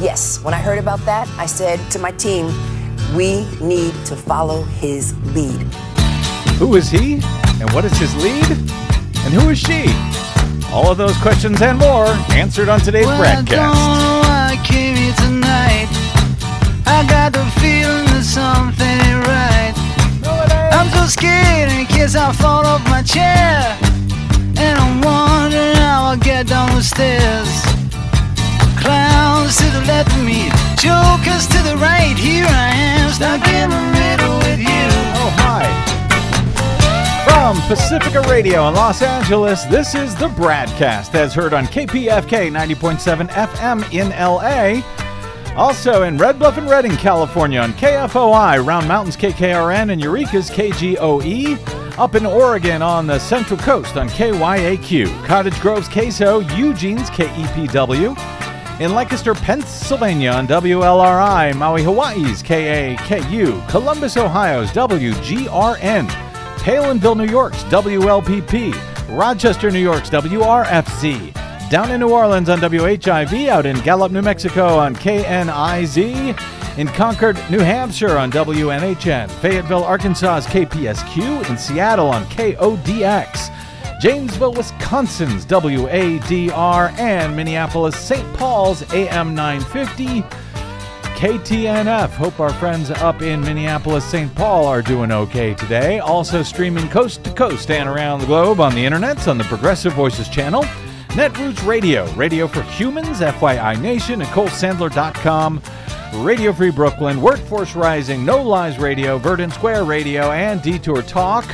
[0.00, 2.46] Yes, when I heard about that, I said to my team,
[3.14, 5.60] we need to follow his lead.
[6.58, 7.14] Who is he?
[7.60, 8.44] And what is his lead?
[9.24, 9.84] And who is she?
[10.72, 13.74] All of those questions and more answered on today's Well, I don't Bradcast.
[13.74, 15.88] know why I came here tonight.
[16.86, 19.74] I got the feeling that something ain't right.
[20.74, 23.78] I'm so scared in case I fall off my chair.
[24.58, 27.73] And I'm wondering how I'll get down the stairs.
[28.84, 32.14] Clowns to the left of me, jokers to the right.
[32.18, 34.84] Here I am, stuck in the middle with you.
[35.16, 35.64] Oh, hi.
[37.24, 43.28] From Pacifica Radio in Los Angeles, this is the Bradcast as heard on KPFK 90.7
[43.30, 44.82] FM in LA.
[45.56, 51.98] Also in Red Bluff and Redding, California on KFOI, Round Mountains KKRN, and Eureka's KGOE.
[51.98, 58.43] Up in Oregon on the Central Coast on KYAQ, Cottage Grove's KSO, Eugene's KEPW.
[58.80, 66.08] In Lancaster, Pennsylvania on WLRI, Maui, Hawaii's KAKU, Columbus, Ohio's WGRN,
[66.58, 71.32] Palenville, New York's WLPP, Rochester, New York's WRFC,
[71.70, 77.36] down in New Orleans on WHIV, out in Gallup, New Mexico on KNIZ, in Concord,
[77.52, 83.52] New Hampshire on WNHN, Fayetteville, Arkansas's KPSQ, in Seattle on KODX.
[84.00, 88.36] Janesville, Wisconsin's WADR, and Minneapolis, St.
[88.36, 90.22] Paul's AM 950.
[91.14, 92.10] KTNF.
[92.10, 94.34] Hope our friends up in Minneapolis, St.
[94.34, 96.00] Paul are doing okay today.
[96.00, 99.92] Also streaming coast to coast and around the globe on the internets on the Progressive
[99.94, 100.64] Voices channel.
[101.10, 105.62] Netroots Radio, Radio for Humans, FYI Nation, and ColeSandler.com.
[106.16, 111.44] Radio Free Brooklyn, Workforce Rising, No Lies Radio, Verdant Square Radio, and Detour Talk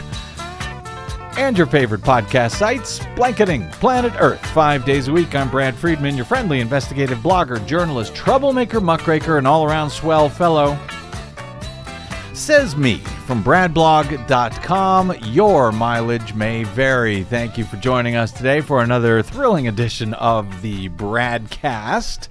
[1.41, 4.45] and your favorite podcast sites, Blanketing Planet Earth.
[4.51, 9.47] Five days a week, I'm Brad Friedman, your friendly investigative blogger, journalist, troublemaker, muckraker, and
[9.47, 10.79] all around swell fellow.
[12.35, 15.15] Says me from bradblog.com.
[15.29, 17.23] Your mileage may vary.
[17.23, 22.29] Thank you for joining us today for another thrilling edition of the Bradcast.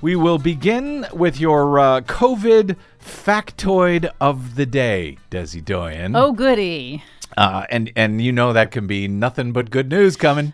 [0.00, 6.14] We will begin with your uh, COVID factoid of the day, Desi Doyen.
[6.14, 7.02] Oh, goody.
[7.38, 10.52] Uh, and and you know that can be nothing but good news coming.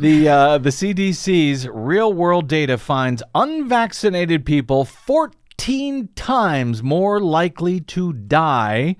[0.00, 8.14] The uh, the CDC's real world data finds unvaccinated people 14 times more likely to
[8.14, 8.96] die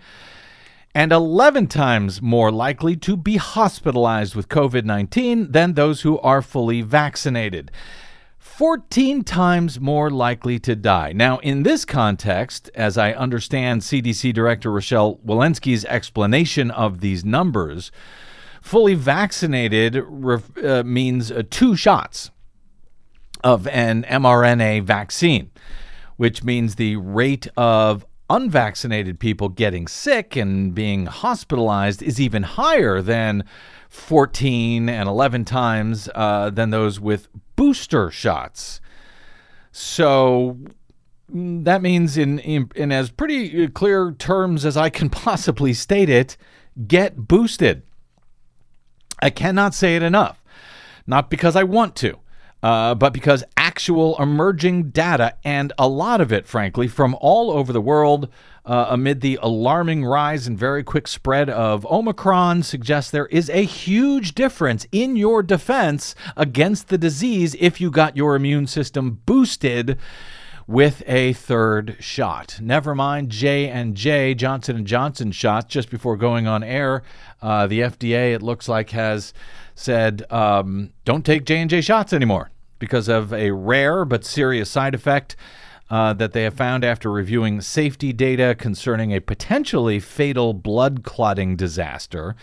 [0.95, 6.43] and 11 times more likely to be hospitalized with COVID 19 than those who are
[6.43, 7.71] fully vaccinated.
[8.59, 11.13] 14 times more likely to die.
[11.13, 17.93] Now, in this context, as I understand CDC Director Rochelle Walensky's explanation of these numbers,
[18.61, 22.33] fully vaccinated ref, uh, means uh, two shots
[23.45, 25.53] of an mRNA vaccine,
[26.17, 33.03] which means the rate of unvaccinated people getting sick and being hospitalized is even higher
[33.03, 33.45] than
[33.89, 38.81] 14 and 11 times uh, than those with booster shots.
[39.73, 40.59] So
[41.29, 46.09] that means, in, in, in as pretty uh, clear terms as I can possibly state
[46.09, 46.37] it,
[46.87, 47.83] get boosted.
[49.21, 50.41] I cannot say it enough.
[51.05, 52.19] Not because I want to,
[52.63, 57.73] uh, but because actual emerging data, and a lot of it, frankly, from all over
[57.73, 58.29] the world,
[58.69, 63.65] uh, amid the alarming rise and very quick spread of Omicron, suggests there is a
[63.65, 69.99] huge difference in your defense against the disease if you got your immune system boosted
[70.67, 72.59] with a third shot.
[72.61, 75.73] Never mind J and J Johnson and Johnson shots.
[75.73, 77.03] Just before going on air,
[77.41, 79.33] uh, the FDA it looks like has
[79.75, 84.71] said um, don't take J and J shots anymore because of a rare but serious
[84.71, 85.37] side effect.
[85.91, 91.57] Uh, that they have found after reviewing safety data concerning a potentially fatal blood clotting
[91.57, 92.37] disaster.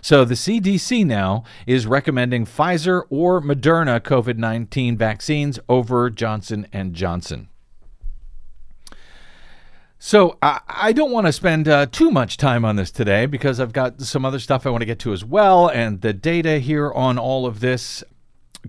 [0.00, 7.48] So the CDC now is recommending Pfizer or Moderna COVID-19 vaccines over Johnson and Johnson.
[10.04, 13.60] So I, I don't want to spend uh, too much time on this today because
[13.60, 16.58] I've got some other stuff I want to get to as well, and the data
[16.58, 18.02] here on all of this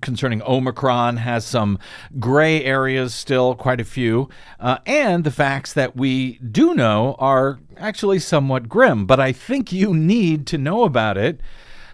[0.02, 1.80] concerning Omicron has some
[2.20, 4.30] gray areas still, quite a few,
[4.60, 9.06] uh, and the facts that we do know are actually somewhat grim.
[9.06, 11.42] But I think you need to know about it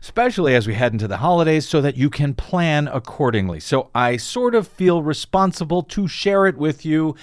[0.01, 3.60] especially as we head into the holidays, so that you can plan accordingly.
[3.60, 7.16] So I sort of feel responsible to share it with you,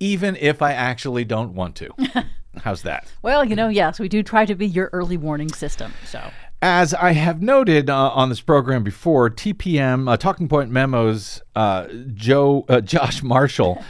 [0.00, 1.90] even if I actually don't want to.
[2.62, 3.12] How's that?
[3.22, 5.92] Well, you know, yes, we do try to be your early warning system.
[6.06, 6.30] So
[6.66, 11.88] As I have noted uh, on this program before, TPM, uh, Talking Point Memos, uh,
[12.14, 13.84] Joe, uh, Josh Marshall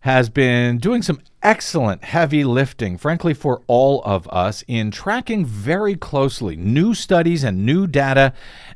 [0.00, 5.94] has been doing some excellent heavy lifting, frankly, for all of us in tracking very
[5.94, 8.32] closely new studies and new data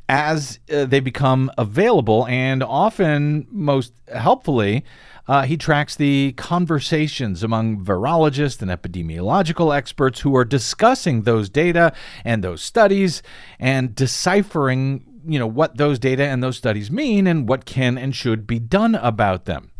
[0.07, 4.85] as uh, they become available, and often, most helpfully,
[5.27, 11.93] uh, he tracks the conversations among virologists and epidemiological experts who are discussing those data
[12.25, 13.21] and those studies
[13.59, 18.15] and deciphering, you know, what those data and those studies mean and what can and
[18.15, 19.71] should be done about them.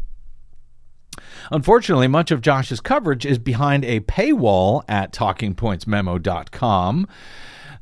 [1.52, 7.08] Unfortunately, much of Josh's coverage is behind a paywall at talkingpointsmemo.com.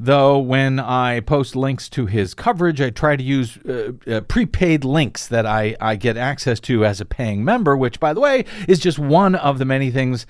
[0.01, 4.86] Though when I post links to his coverage, I try to use uh, uh, prepaid
[4.86, 8.46] links that I, I get access to as a paying member, which, by the way,
[8.66, 10.25] is just one of the many things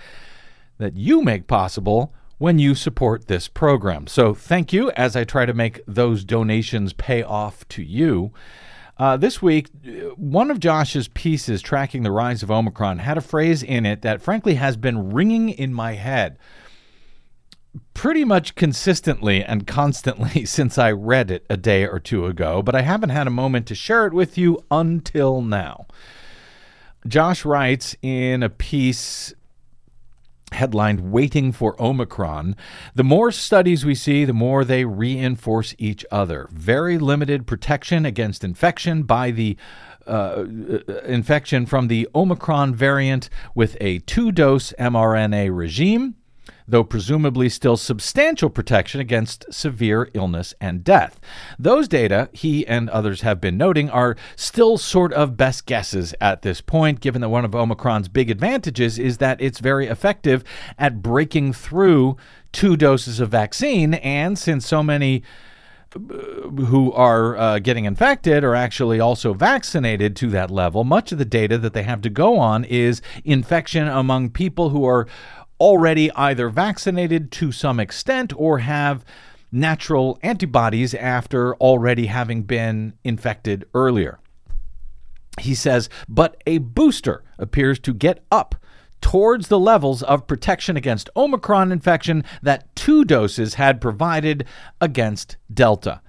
[0.80, 4.07] that you make possible when you support this program.
[4.07, 8.31] So thank you as I try to make those donations pay off to you.
[8.98, 9.69] Uh, this week,
[10.16, 14.21] one of Josh's pieces tracking the rise of Omicron had a phrase in it that
[14.21, 16.38] frankly has been ringing in my head
[17.94, 22.75] pretty much consistently and constantly since I read it a day or two ago, but
[22.75, 25.88] I haven't had a moment to share it with you until now.
[27.07, 29.33] Josh writes in a piece
[30.51, 32.56] headlined Waiting for Omicron.
[32.95, 36.48] The more studies we see, the more they reinforce each other.
[36.51, 39.57] Very limited protection against infection by the
[40.07, 40.45] uh,
[41.06, 46.16] infection from the Omicron variant with a two dose mRNA regime
[46.69, 51.19] though presumably still substantial protection against severe illness and death.
[51.57, 56.42] Those data, he and others have been noting, are still sort of best guesses at
[56.42, 60.44] this point, given that one of Omicron's big advantages is that it's very effective
[60.77, 62.18] at breaking through
[62.51, 63.95] two doses of vaccine.
[63.95, 65.24] And since so many
[65.95, 65.98] uh,
[66.66, 70.83] who are uh, getting infected are actually also vaccinated to that level.
[70.83, 74.86] Much of the data that they have to go on is infection among people who
[74.86, 75.07] are
[75.59, 79.03] already either vaccinated to some extent or have
[79.51, 84.19] natural antibodies after already having been infected earlier.
[85.39, 88.56] He says, but a booster appears to get up
[89.01, 94.45] towards the levels of protection against Omicron infection that two doses had provided
[94.81, 96.01] against Delta.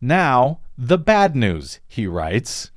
[0.00, 2.70] Now, the bad news, he writes.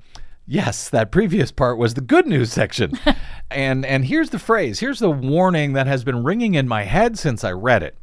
[0.50, 2.98] Yes, that previous part was the good news section.
[3.52, 7.20] and and here's the phrase, here's the warning that has been ringing in my head
[7.20, 7.98] since I read it.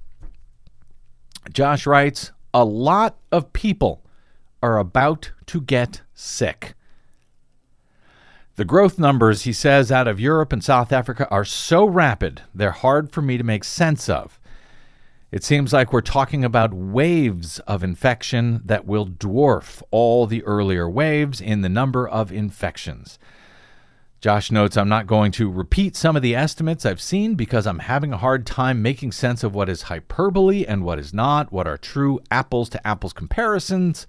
[1.51, 4.05] Josh writes, "A lot of people
[4.63, 6.75] are about to get sick."
[8.57, 12.71] The growth numbers, he says, out of Europe and South Africa are so rapid, they're
[12.71, 14.39] hard for me to make sense of.
[15.35, 20.89] It seems like we're talking about waves of infection that will dwarf all the earlier
[20.89, 23.19] waves in the number of infections.
[24.21, 27.81] Josh notes I'm not going to repeat some of the estimates I've seen because I'm
[27.81, 31.67] having a hard time making sense of what is hyperbole and what is not, what
[31.67, 34.07] are true apples to apples comparisons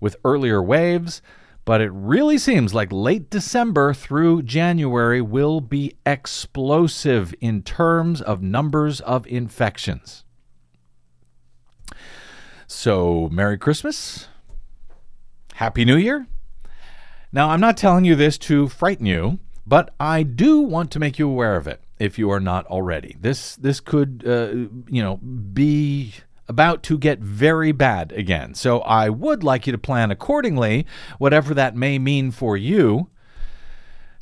[0.00, 1.22] with earlier waves.
[1.64, 8.42] But it really seems like late December through January will be explosive in terms of
[8.42, 10.24] numbers of infections.
[12.70, 14.28] So, Merry Christmas.
[15.54, 16.26] Happy New Year.
[17.32, 21.18] Now, I'm not telling you this to frighten you, but I do want to make
[21.18, 23.16] you aware of it if you are not already.
[23.18, 26.12] This this could uh, you know be
[26.46, 28.52] about to get very bad again.
[28.52, 30.84] So I would like you to plan accordingly,
[31.16, 33.08] whatever that may mean for you.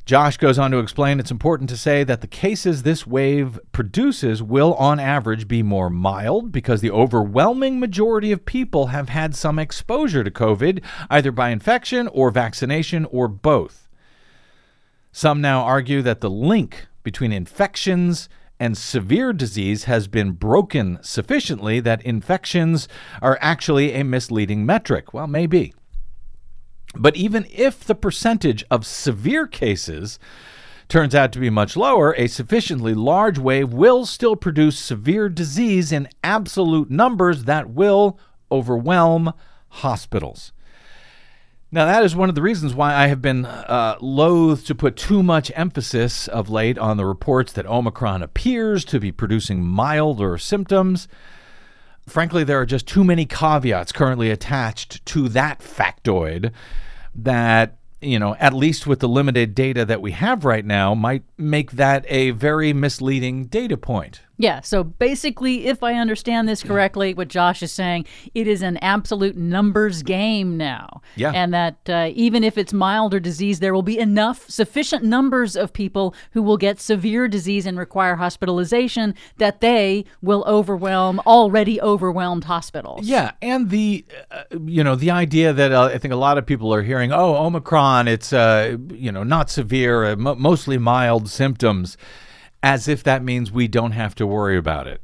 [0.07, 4.41] Josh goes on to explain it's important to say that the cases this wave produces
[4.41, 9.59] will, on average, be more mild because the overwhelming majority of people have had some
[9.59, 13.89] exposure to COVID, either by infection or vaccination or both.
[15.11, 18.29] Some now argue that the link between infections
[18.61, 22.87] and severe disease has been broken sufficiently that infections
[23.21, 25.13] are actually a misleading metric.
[25.13, 25.73] Well, maybe.
[27.01, 30.19] But even if the percentage of severe cases
[30.87, 35.91] turns out to be much lower, a sufficiently large wave will still produce severe disease
[35.91, 38.17] in absolute numbers that will
[38.51, 39.33] overwhelm
[39.69, 40.53] hospitals.
[41.69, 44.95] Now, that is one of the reasons why I have been uh, loath to put
[44.95, 50.37] too much emphasis of late on the reports that Omicron appears to be producing milder
[50.37, 51.09] symptoms.
[52.07, 56.53] Frankly, there are just too many caveats currently attached to that factoid
[57.17, 61.23] that you know, at least with the limited data that we have right now, might
[61.37, 64.21] make that a very misleading data point.
[64.39, 68.77] Yeah, so basically, if I understand this correctly, what Josh is saying, it is an
[68.77, 71.01] absolute numbers game now.
[71.15, 71.31] Yeah.
[71.31, 75.73] And that uh, even if it's milder disease, there will be enough, sufficient numbers of
[75.73, 82.43] people who will get severe disease and require hospitalization that they will overwhelm already overwhelmed
[82.43, 83.07] hospitals.
[83.07, 86.45] Yeah, and the uh, you know the idea that uh, I think a lot of
[86.45, 91.29] people are hearing, oh, Omicron, it's uh, you know not severe, uh, mo mostly mild
[91.29, 91.97] symptoms,
[92.63, 95.01] as if that means we don't have to worry about it.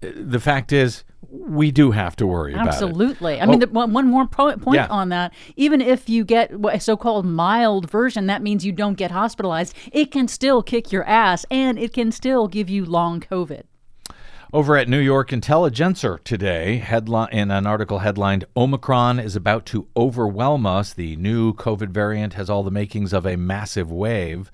[0.00, 2.68] The fact is, we do have to worry about it.
[2.68, 3.40] Absolutely.
[3.40, 4.86] I mean, the, one, more po- point Yeah.
[4.88, 5.32] on that.
[5.56, 9.74] Even if you get a so-called mild version, that means you don't get hospitalized.
[9.92, 13.62] It can still kick your ass, and it can still give you long COVID.
[14.52, 19.88] Over at New York Intelligencer today, headline in an article headlined "Omicron is about to
[19.96, 24.52] overwhelm us." The new COVID variant has all the makings of a massive wave.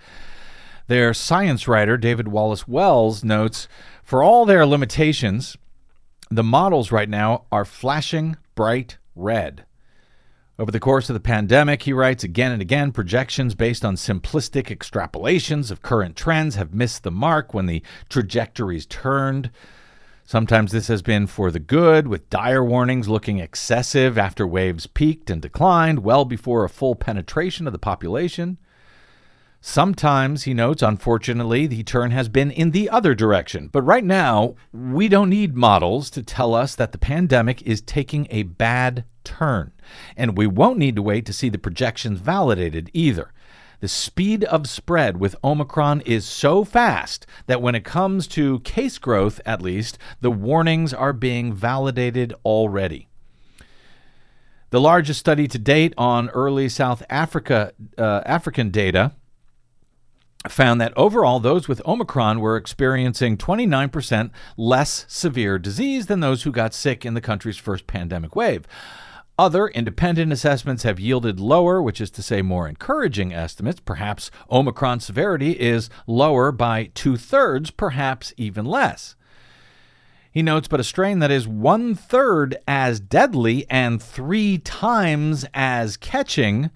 [0.93, 3.67] Their science writer David Wallace Wells notes,
[4.03, 5.57] for all their limitations,
[6.31, 9.65] the models right now are flashing bright red.
[10.59, 14.65] Over the course of the pandemic, he writes again and again, projections based on simplistic
[14.65, 19.51] extrapolations of current trends have missed the mark when the trajectories turned.
[20.27, 25.31] Sometimes this has been for the good, with dire warnings looking excessive after waves peaked
[25.31, 28.59] and declined well before a full penetration of the population.
[29.65, 33.69] Sometimes, he notes, unfortunately, the turn has been in the other direction.
[33.69, 38.27] But right now, we don't need models to tell us that the pandemic is taking
[38.29, 39.71] a bad turn.
[40.17, 43.33] And we won't need to wait to see the projections validated either.
[43.79, 48.99] The speed of spread with Omicron is so fast that when it comes to case
[48.99, 53.07] growth, at least, the warnings are being validated already.
[54.71, 59.13] The largest study to date on early South Africa uh, African data
[60.49, 66.53] found that overall those with Omicron were experiencing 29% less severe disease than those who
[66.53, 68.67] got sick in the country's first pandemic wave.
[69.39, 73.81] Other independent assessments have yielded lower, which is to say more encouraging estimates.
[73.81, 79.17] Perhaps Omicron severity is lower by two thirds, perhaps even less.
[80.31, 85.97] He notes, but a strain that is one third as deadly and three times as
[85.97, 86.71] catching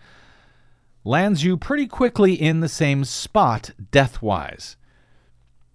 [1.06, 4.76] lands you pretty quickly in the same spot death wise.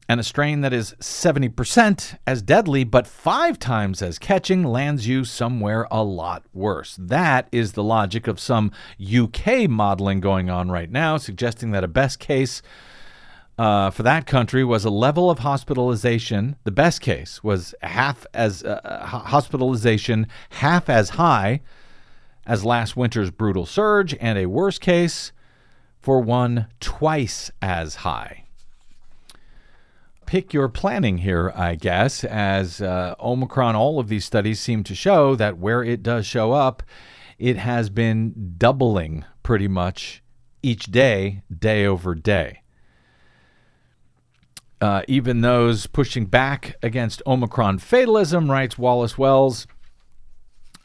[0.10, 5.24] And a strain that is 70% as deadly but five times as catching lands you
[5.24, 6.98] somewhere a lot worse.
[7.00, 11.88] That is the logic of some UK modeling going on right now, suggesting that a
[11.88, 12.62] best case
[13.58, 16.58] uh, for that country was a level of hospitalization.
[16.66, 21.62] The best case was half as uh, hospitalization half as high
[22.52, 25.32] as last winter's brutal surge, and a worst case
[26.02, 28.44] for one twice as high.
[30.26, 34.94] Pick your planning here, I guess, as uh, Omicron, all of these studies seem to
[34.94, 36.84] show that where it does show up,
[37.40, 40.22] it has been doubling pretty much
[40.62, 42.64] each day, day over day.
[44.82, 49.68] Uh, even those pushing back against Omicron fatalism, writes Wallace Wells,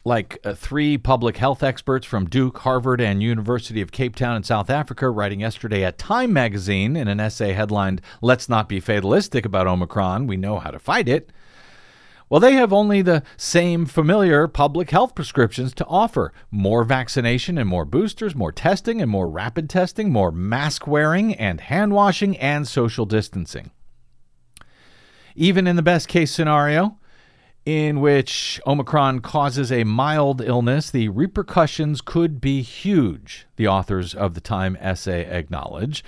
[0.06, 4.44] like uh, three public health experts from Duke, Harvard, and University of Cape Town in
[4.44, 9.44] South Africa, writing yesterday at Time magazine in an essay headlined, Let's Not Be Fatalistic
[9.44, 11.32] About Omicron, We Know How to Fight It.
[12.28, 17.68] Well, they have only the same familiar public health prescriptions to offer more vaccination and
[17.68, 22.68] more boosters, more testing and more rapid testing, more mask wearing and hand washing, and
[22.68, 23.72] social distancing.
[25.34, 26.96] Even in the best case scenario,
[27.66, 34.34] in which Omicron causes a mild illness, the repercussions could be huge, the authors of
[34.34, 36.04] the Time essay acknowledge.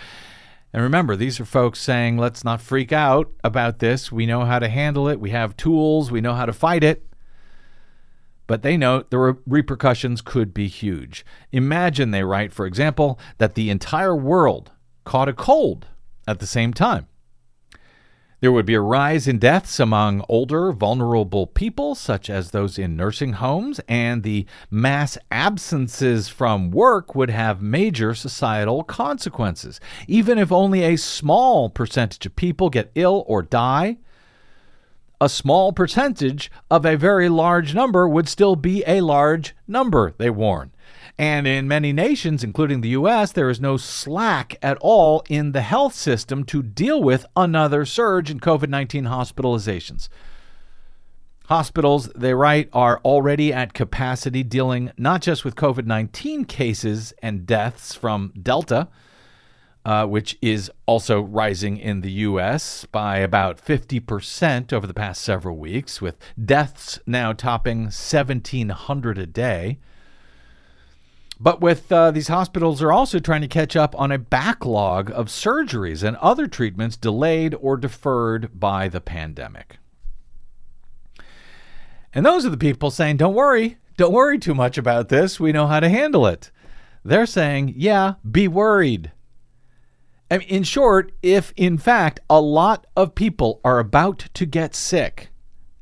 [0.73, 4.12] And remember, these are folks saying, let's not freak out about this.
[4.12, 5.19] We know how to handle it.
[5.19, 6.12] We have tools.
[6.12, 7.05] We know how to fight it.
[8.47, 11.27] But they note the re- repercussions could be huge.
[11.50, 14.71] Imagine, they write, for example, that the entire world
[15.05, 15.88] caught a cold
[16.27, 17.09] at the same time.
[18.40, 22.95] There would be a rise in deaths among older, vulnerable people, such as those in
[22.95, 29.80] nursing homes, and the mass absences from work would have major societal consequences.
[30.07, 33.97] Even if only a small percentage of people get ill or die,
[35.21, 40.30] a small percentage of a very large number would still be a large number, they
[40.30, 40.71] warn.
[41.19, 45.63] And in many nations, including the U.S., there is no slack at all in the
[45.63, 50.09] health system to deal with another surge in COVID 19 hospitalizations.
[51.47, 57.47] Hospitals, they write, are already at capacity dealing not just with COVID 19 cases and
[57.47, 58.87] deaths from Delta,
[59.85, 62.85] uh, which is also rising in the U.S.
[62.93, 69.79] by about 50% over the past several weeks, with deaths now topping 1,700 a day.
[71.40, 75.28] But with uh, these hospitals are also trying to catch up on a backlog of
[75.28, 79.78] surgeries and other treatments delayed or deferred by the pandemic.
[82.12, 85.38] And those are the people saying, don't worry, don't worry too much about this.
[85.38, 86.50] We know how to handle it.
[87.04, 89.12] They're saying, yeah, be worried.
[90.30, 95.30] Mean, in short, if in fact a lot of people are about to get sick,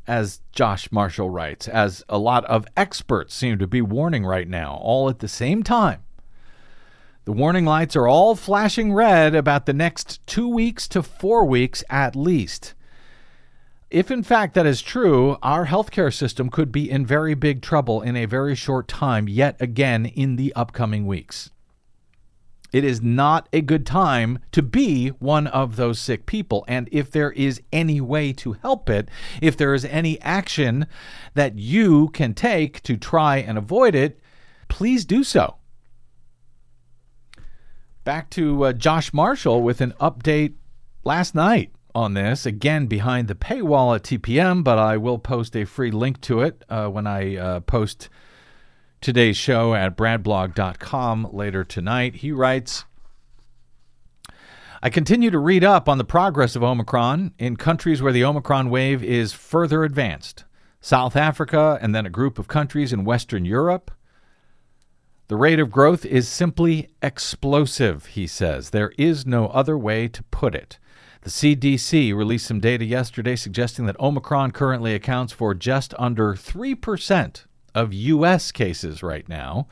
[0.07, 4.79] as Josh Marshall writes, as a lot of experts seem to be warning right now,
[4.81, 6.03] all at the same time.
[7.25, 11.83] The warning lights are all flashing red about the next two weeks to four weeks
[11.91, 12.75] at least.
[13.91, 18.03] If in fact that is true, our healthcare system could be in very big trouble
[18.03, 21.51] in a very short time, yet again in the upcoming weeks.
[22.73, 26.65] It is not a good time to be one of those sick people.
[26.69, 29.09] And if there is any way to help it,
[29.41, 30.87] if there is any action
[31.35, 34.21] that you can take to try and avoid it,
[34.69, 35.57] please do so.
[38.05, 40.55] Back to uh, Josh Marshall with an update
[41.03, 42.47] last night on this.
[42.47, 46.65] Again, behind the paywall at TPM, but I will post a free link to it
[46.69, 48.09] uh, when I uh, post
[49.01, 52.17] today's show at bradblog.com later tonight.
[52.17, 52.85] He writes
[54.83, 58.71] I continue to read up on the progress of Omicron in countries where the Omicron
[58.71, 60.45] wave is further advanced
[60.81, 63.91] South Africa, and then a group of countries in Western Europe.
[65.27, 68.71] The rate of growth is simply explosive, he says.
[68.71, 70.79] There is no other way to put it.
[71.23, 77.45] The CDC released some data yesterday suggesting that Omicron currently accounts for just under 3%
[77.77, 78.51] of U.S.
[78.51, 79.69] cases right now.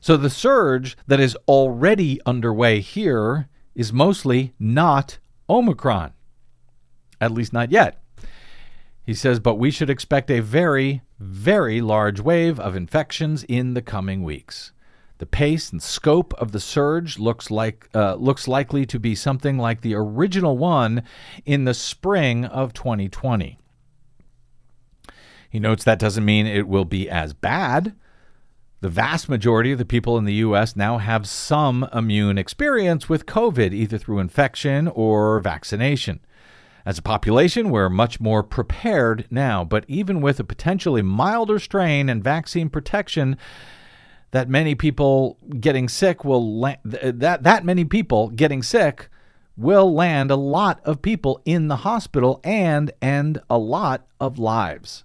[0.00, 6.12] So the surge that is already underway here is mostly not Omicron,
[7.20, 8.02] at least not yet.
[9.04, 13.80] He says, but we should expect a very, very large wave of infections in the
[13.80, 14.72] coming weeks.
[15.16, 19.58] The pace and scope of the surge looks like uh, looks likely to be something
[19.58, 21.02] like the original one
[21.44, 23.58] in the spring of 2020.
[25.48, 27.94] He notes that doesn't mean it will be as bad.
[28.80, 30.76] The vast majority of the people in the U.S.
[30.76, 36.20] now have some immune experience with COVID, either through infection or vaccination.
[36.86, 42.08] As a population, we're much more prepared now, but even with a potentially milder strain
[42.08, 43.36] and vaccine protection,
[44.30, 49.08] that many people getting sick will la- that that many people getting sick
[49.56, 55.04] will land a lot of people in the hospital and end a lot of lives.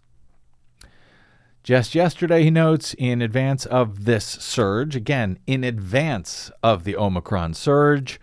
[1.64, 7.54] Just yesterday, he notes, in advance of this surge, again, in advance of the Omicron
[7.54, 8.20] surge,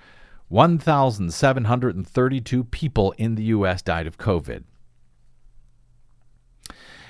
[0.48, 3.80] 1,732 people in the U.S.
[3.80, 4.64] died of COVID.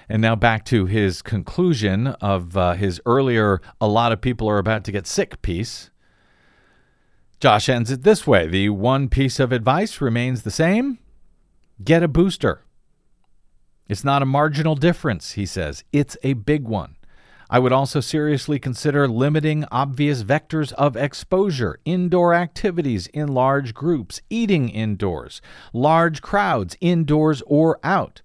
[0.09, 4.59] And now back to his conclusion of uh, his earlier, a lot of people are
[4.59, 5.90] about to get sick piece.
[7.40, 11.01] Josh ends it this way The one piece of advice remains the same
[11.83, 12.62] get a booster.
[13.90, 16.94] It's not a marginal difference, he says, it's a big one.
[17.50, 24.22] I would also seriously consider limiting obvious vectors of exposure, indoor activities in large groups,
[24.31, 28.22] eating indoors, large crowds, indoors or out.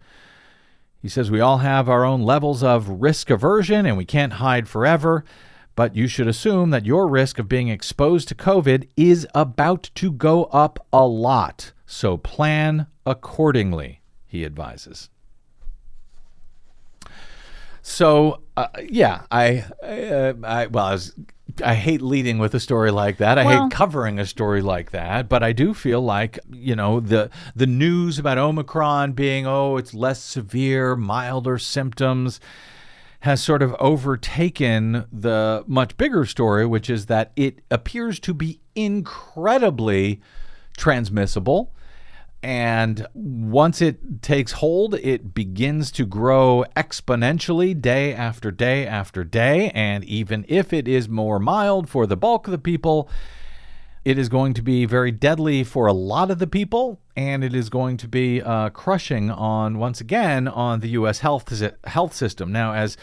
[1.01, 4.69] He says we all have our own levels of risk aversion and we can't hide
[4.69, 5.25] forever,
[5.75, 10.12] but you should assume that your risk of being exposed to COVID is about to
[10.12, 11.73] go up a lot.
[11.88, 15.10] So plan accordingly, he advises.
[17.88, 21.13] So uh, yeah, I, uh, I well, I, was,
[21.63, 23.38] I hate leading with a story like that.
[23.38, 25.30] I Well- hate covering a story like that.
[25.30, 29.93] But I do feel like you know the the news about Omicron being oh it's
[29.93, 32.39] less severe, milder symptoms
[33.19, 38.62] has sort of overtaken the much bigger story, which is that it appears to be
[38.74, 40.21] incredibly
[40.76, 41.71] transmissible.
[42.45, 49.71] And once it takes hold, it begins to grow exponentially day after day after day.
[49.73, 53.10] And even if it is more mild for the bulk of the people,
[54.03, 57.55] it is going to be very deadly for a lot of the people, and it
[57.55, 61.21] is going to be uh, crushing on once again on the U.S.
[61.21, 61.51] health
[61.86, 62.51] health system.
[62.51, 62.95] Now, as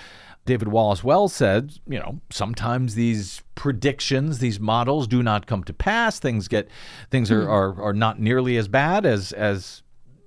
[0.45, 5.73] David Wallace Wells said, you know, sometimes these predictions, these models do not come to
[5.73, 6.19] pass.
[6.19, 6.69] Things get
[7.11, 9.83] things are, are, are not nearly as bad as as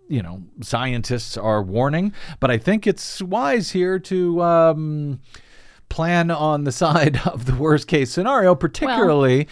[0.08, 2.13] you know scientists are warning.
[2.39, 5.19] But I think it's wise here to um,
[5.89, 9.47] plan on the side of the worst case scenario, particularly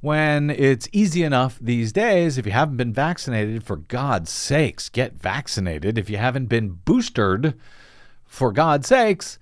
[0.00, 2.38] when it's easy enough these days.
[2.38, 5.98] If you haven't been vaccinated, for God's sakes, get vaccinated.
[5.98, 7.58] If you haven't been boosted,
[8.26, 9.38] for God's sakes,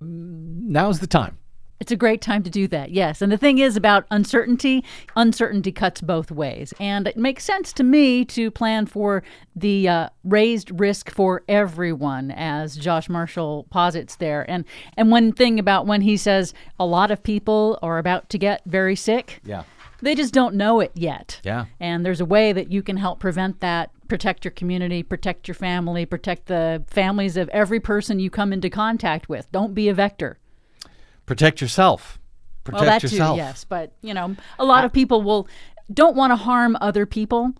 [0.00, 1.38] now's the time.
[1.80, 3.22] It's a great time to do that, yes.
[3.22, 4.84] And the thing is about uncertainty,
[5.14, 6.74] uncertainty cuts both ways.
[6.80, 9.22] And it makes sense to me to plan for
[9.54, 14.44] the uh, raised risk for everyone, as Josh Marshall posits there.
[14.50, 14.64] And,
[14.96, 18.62] and one thing about when he says a lot of people are about to get
[18.66, 19.40] very sick.
[19.44, 19.62] Yeah.
[20.02, 21.40] They just don't know it yet.
[21.44, 21.66] Yeah.
[21.78, 25.54] And there's a way that you can help prevent that, protect your community, protect your
[25.54, 29.50] family, protect the families of every person you come into contact with.
[29.52, 30.38] Don't be a vector.
[31.26, 32.18] Protect yourself.
[32.64, 33.36] Protect well, that yourself.
[33.36, 33.64] too, yes.
[33.64, 35.48] But you know, a lot of people will
[35.92, 37.52] don't want to harm other people,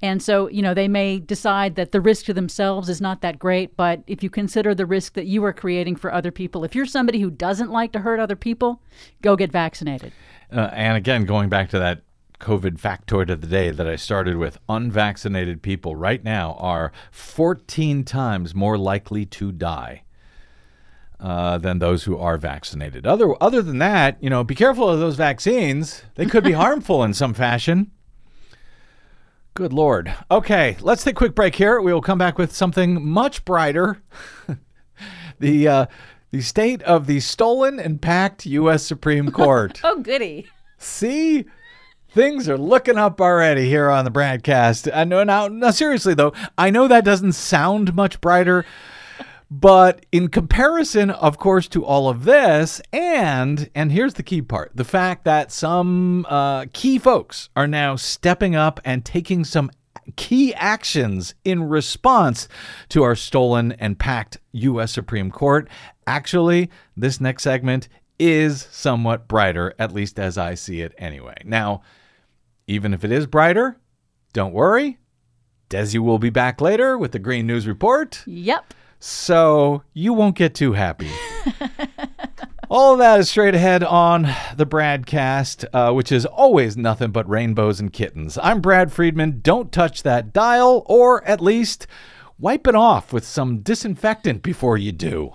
[0.00, 3.38] and so you know they may decide that the risk to themselves is not that
[3.38, 3.76] great.
[3.76, 6.86] But if you consider the risk that you are creating for other people, if you're
[6.86, 8.80] somebody who doesn't like to hurt other people,
[9.22, 10.12] go get vaccinated.
[10.52, 12.02] Uh, and again, going back to that
[12.40, 18.04] COVID factoid of the day that I started with, unvaccinated people right now are 14
[18.04, 20.02] times more likely to die.
[21.20, 23.06] Uh, than those who are vaccinated.
[23.06, 26.02] Other other than that, you know, be careful of those vaccines.
[26.16, 27.92] They could be harmful in some fashion.
[29.54, 30.12] Good lord.
[30.30, 31.80] Okay, let's take a quick break here.
[31.80, 34.02] We will come back with something much brighter.
[35.38, 35.86] the uh,
[36.32, 38.84] the state of the stolen and packed U.S.
[38.84, 39.80] Supreme Court.
[39.84, 40.48] Oh, goody.
[40.78, 41.44] See,
[42.14, 44.88] things are looking up already here on the Bradcast.
[44.94, 45.48] I know now.
[45.48, 48.64] Now, seriously though, I know that doesn't sound much brighter.
[49.50, 54.72] But in comparison, of course, to all of this, and and here's the key part:
[54.74, 59.70] the fact that some uh, key folks are now stepping up and taking some
[60.16, 62.48] key actions in response
[62.88, 64.92] to our stolen and packed U.S.
[64.92, 65.68] Supreme Court.
[66.06, 71.36] Actually, this next segment is somewhat brighter, at least as I see it anyway.
[71.44, 71.82] Now,
[72.66, 73.78] even if it is brighter,
[74.32, 74.98] don't worry.
[75.70, 78.22] Desi will be back later with the Green News Report.
[78.26, 78.74] Yep.
[78.98, 81.10] So you won't get too happy.
[82.70, 84.22] All of that is straight ahead on
[84.56, 88.38] the Bradcast, uh, which is always nothing but rainbows and kittens.
[88.42, 89.40] I'm Brad Friedman.
[89.42, 91.86] Don't touch that dial, or at least
[92.38, 95.32] wipe it off with some disinfectant before you do.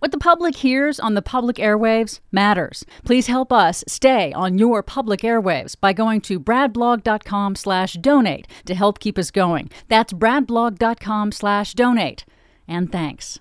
[0.00, 2.86] What the public hears on the public airwaves matters.
[3.04, 8.74] Please help us stay on your public airwaves by going to bradblog.com slash donate to
[8.74, 9.70] help keep us going.
[9.88, 12.24] That's bradblog.com slash donate.
[12.66, 13.40] And thanks.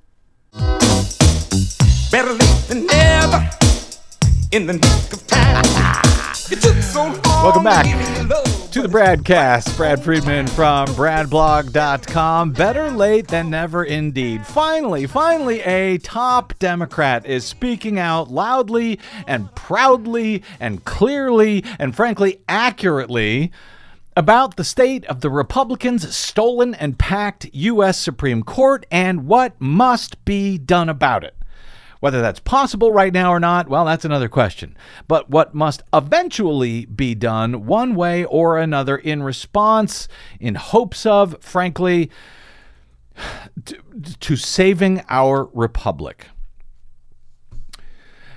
[2.12, 3.50] Better late than never.
[4.52, 5.64] In the nick of time.
[6.52, 7.86] It took so long Welcome back
[8.72, 9.78] to the Bradcast.
[9.78, 12.54] Brad Friedman from bradblog.com.
[12.54, 14.48] Better late than never, indeed.
[14.48, 22.42] Finally, finally, a top Democrat is speaking out loudly and proudly and clearly and frankly
[22.50, 23.52] accurately
[24.18, 28.00] about the state of the Republicans' stolen and packed U.S.
[28.00, 31.36] Supreme Court and what must be done about it.
[32.00, 34.78] Whether that's possible right now or not, well, that's another question.
[35.08, 40.08] But what must eventually be done, one way or another, in response,
[40.40, 42.10] in hopes of, frankly,
[43.66, 43.78] to,
[44.20, 46.28] to saving our republic.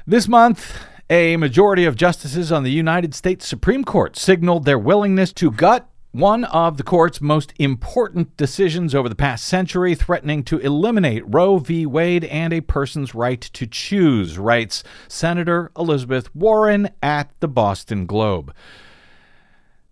[0.07, 0.77] This month,
[1.09, 5.89] a majority of justices on the United States Supreme Court signaled their willingness to gut
[6.13, 11.57] one of the court's most important decisions over the past century, threatening to eliminate Roe
[11.57, 11.87] v.
[11.87, 18.55] Wade and a person's right to choose, writes Senator Elizabeth Warren at the Boston Globe.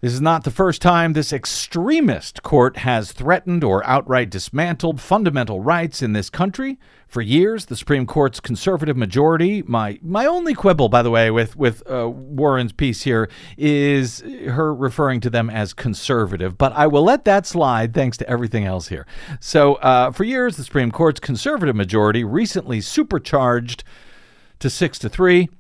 [0.01, 5.61] This is not the first time this extremist court has threatened or outright dismantled fundamental
[5.61, 6.79] rights in this country.
[7.07, 11.55] For years, the Supreme Court's conservative majority, my my only quibble, by the way, with
[11.55, 16.57] with uh, Warren's piece here is her referring to them as conservative.
[16.57, 19.07] But I will let that slide, thanks to everything else here.
[19.39, 23.85] So, uh, for years, the Supreme Court's conservative majority recently supercharged
[24.61, 25.51] to six to three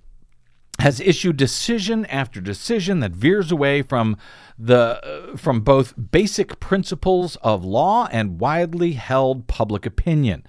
[0.80, 4.16] has issued decision after decision that veers away from
[4.58, 10.44] the uh, from both basic principles of law and widely held public opinion.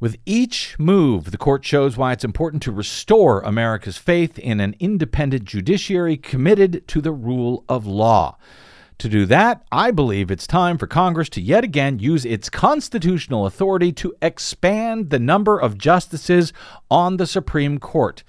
[0.00, 4.76] With each move, the court shows why it's important to restore America's faith in an
[4.78, 8.36] independent judiciary committed to the rule of law.
[8.98, 13.46] To do that, I believe it's time for Congress to yet again use its constitutional
[13.46, 16.52] authority to expand the number of justices
[16.90, 18.22] on the Supreme Court.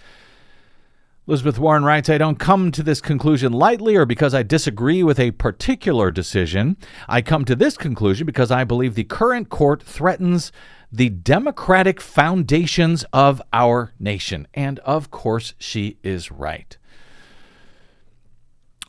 [1.29, 5.19] Elizabeth Warren writes, I don't come to this conclusion lightly or because I disagree with
[5.19, 6.75] a particular decision.
[7.07, 10.51] I come to this conclusion because I believe the current court threatens
[10.91, 14.47] the democratic foundations of our nation.
[14.55, 16.75] And of course, she is right.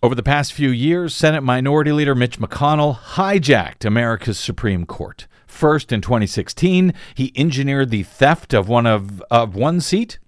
[0.03, 5.27] Over the past few years, Senate Minority Leader Mitch McConnell hijacked America's Supreme Court.
[5.47, 10.19] First, in 2016, he engineered the theft of one of, of one seat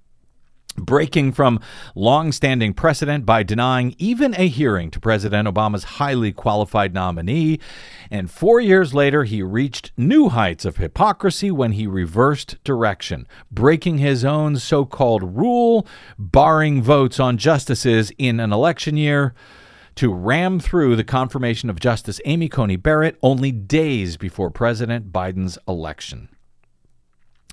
[0.76, 1.60] breaking from
[1.94, 7.58] long-standing precedent by denying even a hearing to President Obama's highly qualified nominee.
[8.10, 13.98] And 4 years later, he reached new heights of hypocrisy when he reversed direction, breaking
[13.98, 15.86] his own so-called rule,
[16.18, 19.34] barring votes on justices in an election year
[19.94, 25.58] to ram through the confirmation of Justice Amy Coney Barrett only days before President Biden's
[25.68, 26.30] election.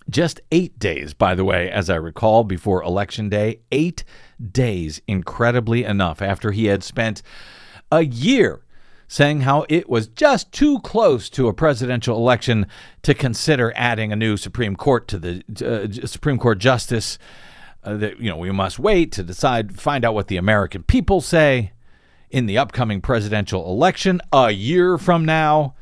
[0.09, 3.59] Just eight days, by the way, as I recall, before Election Day.
[3.71, 4.03] Eight
[4.51, 7.21] days, incredibly enough, after he had spent
[7.91, 8.61] a year
[9.07, 12.67] saying how it was just too close to a presidential election
[13.01, 17.17] to consider adding a new Supreme Court to the uh, Supreme Court justice.
[17.81, 21.21] Uh, that you know we must wait to decide, find out what the American people
[21.21, 21.71] say
[22.29, 25.73] in the upcoming presidential election a year from now.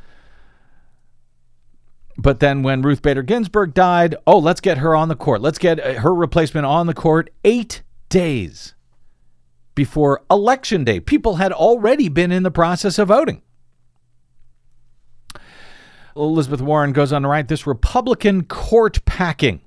[2.17, 5.41] But then when Ruth Bader Ginsburg died, oh, let's get her on the court.
[5.41, 8.73] Let's get uh, her replacement on the court eight days
[9.75, 10.99] before Election Day.
[10.99, 13.43] People had already been in the process of voting.
[16.15, 19.61] Elizabeth Warren goes on to write this Republican court packing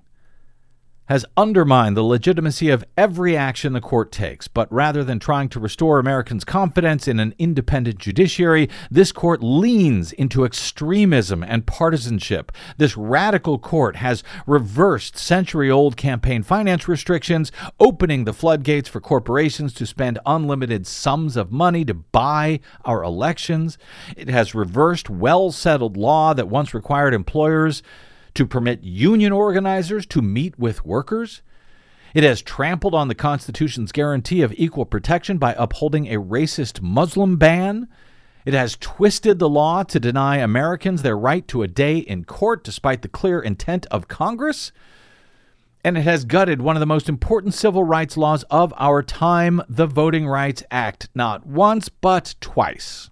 [1.10, 4.46] has undermined the legitimacy of every action the court takes.
[4.46, 10.12] But rather than trying to restore Americans' confidence in an independent judiciary, this court leans
[10.12, 12.52] into extremism and partisanship.
[12.76, 19.74] This radical court has reversed century old campaign finance restrictions, opening the floodgates for corporations
[19.74, 23.78] to spend unlimited sums of money to buy our elections.
[24.16, 27.82] It has reversed well settled law that once required employers
[28.34, 31.42] to permit union organizers to meet with workers.
[32.14, 37.36] It has trampled on the Constitution's guarantee of equal protection by upholding a racist Muslim
[37.36, 37.88] ban.
[38.44, 42.64] It has twisted the law to deny Americans their right to a day in court
[42.64, 44.72] despite the clear intent of Congress.
[45.84, 49.62] And it has gutted one of the most important civil rights laws of our time,
[49.68, 53.09] the Voting Rights Act, not once, but twice.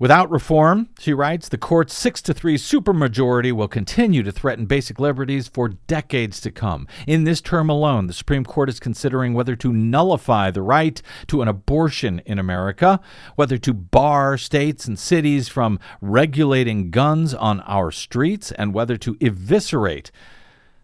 [0.00, 5.00] Without reform, she writes, the court's 6 to 3 supermajority will continue to threaten basic
[5.00, 6.86] liberties for decades to come.
[7.08, 11.42] In this term alone, the Supreme Court is considering whether to nullify the right to
[11.42, 13.00] an abortion in America,
[13.34, 19.16] whether to bar states and cities from regulating guns on our streets, and whether to
[19.20, 20.12] eviscerate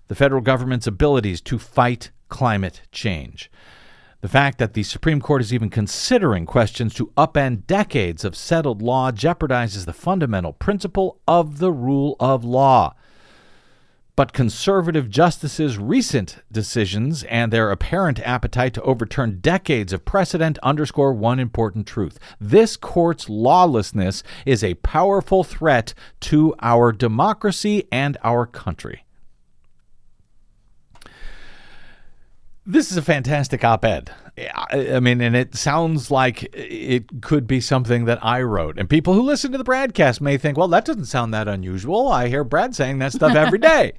[0.08, 3.48] the federal government's abilities to fight climate change.
[4.24, 8.80] The fact that the Supreme Court is even considering questions to upend decades of settled
[8.80, 12.94] law jeopardizes the fundamental principle of the rule of law.
[14.16, 21.12] But conservative justices' recent decisions and their apparent appetite to overturn decades of precedent underscore
[21.12, 22.18] one important truth.
[22.40, 29.04] This court's lawlessness is a powerful threat to our democracy and our country.
[32.66, 34.10] This is a fantastic op ed.
[34.56, 38.78] I mean, and it sounds like it could be something that I wrote.
[38.78, 42.08] And people who listen to the Bradcast may think, well, that doesn't sound that unusual.
[42.08, 43.92] I hear Brad saying that stuff every day.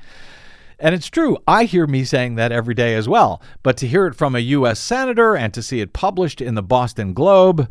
[0.78, 1.38] and it's true.
[1.47, 3.41] I hear me saying that every day as well.
[3.63, 4.80] But to hear it from a U.S.
[4.80, 7.69] Senator and to see it published in the Boston Globe,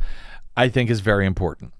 [0.57, 1.74] I think is very important.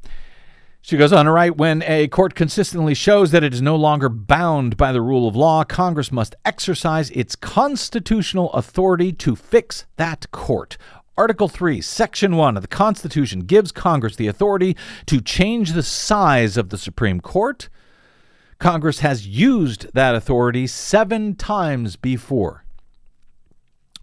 [0.87, 4.11] She goes on to write when a court consistently shows that it is no longer
[4.11, 10.31] bound by the rule of law, Congress must exercise its constitutional authority to fix that
[10.31, 10.77] court.
[11.17, 16.59] Article 3, Section 1 of the Constitution gives Congress the authority to change the size
[16.59, 17.71] of the Supreme Court.
[18.59, 22.64] Congress has used that authority seven times before.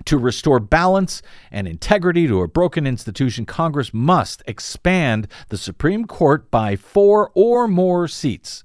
[0.05, 6.49] To restore balance and integrity to a broken institution, Congress must expand the Supreme Court
[6.49, 8.63] by four or more seats.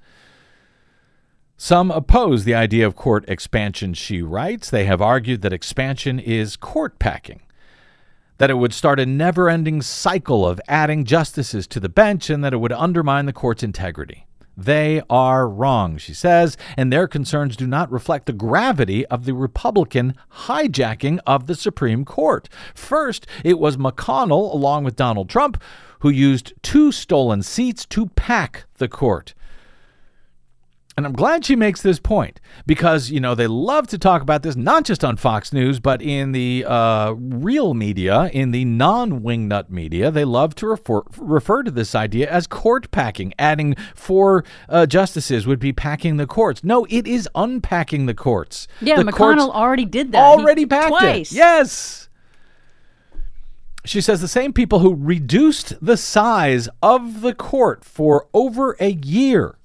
[1.57, 4.69] Some oppose the idea of court expansion, she writes.
[4.69, 7.41] They have argued that expansion is court packing,
[8.39, 12.45] that it would start a never ending cycle of adding justices to the bench, and
[12.45, 14.27] that it would undermine the court's integrity.
[14.57, 19.35] They are wrong, she says, and their concerns do not reflect the gravity of the
[19.35, 20.15] Republican
[20.47, 22.49] hijacking of the Supreme Court.
[22.75, 25.63] First, it was McConnell, along with Donald Trump,
[26.01, 29.35] who used two stolen seats to pack the court.
[30.97, 34.43] And I'm glad she makes this point because, you know, they love to talk about
[34.43, 39.21] this, not just on Fox News, but in the uh, real media, in the non
[39.21, 40.11] wingnut media.
[40.11, 43.35] They love to refer, refer to this idea as court packing.
[43.39, 46.65] Adding four uh, justices would be packing the courts.
[46.65, 48.67] No, it is unpacking the courts.
[48.81, 50.19] Yeah, the McConnell courts already did that.
[50.39, 51.31] He- Already packed twice.
[51.31, 51.37] it.
[51.37, 52.09] Yes.
[53.85, 58.93] She says the same people who reduced the size of the court for over a
[58.93, 59.59] year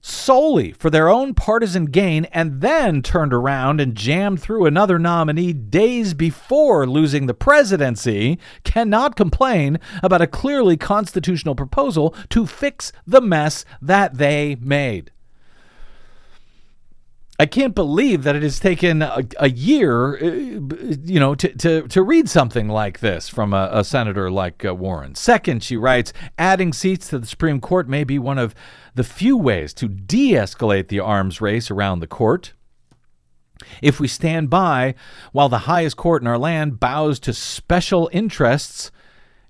[0.00, 5.52] solely for their own partisan gain and then turned around and jammed through another nominee
[5.52, 13.20] days before losing the presidency cannot complain about a clearly constitutional proposal to fix the
[13.20, 15.10] mess that they made.
[17.40, 20.26] I can't believe that it has taken a, a year, uh,
[21.04, 24.74] you know, to, to, to read something like this from a, a senator like uh,
[24.74, 25.14] Warren.
[25.14, 28.56] Second, she writes, adding seats to the Supreme Court may be one of
[28.96, 32.54] the few ways to de escalate the arms race around the court.
[33.80, 34.96] If we stand by
[35.30, 38.90] while the highest court in our land bows to special interests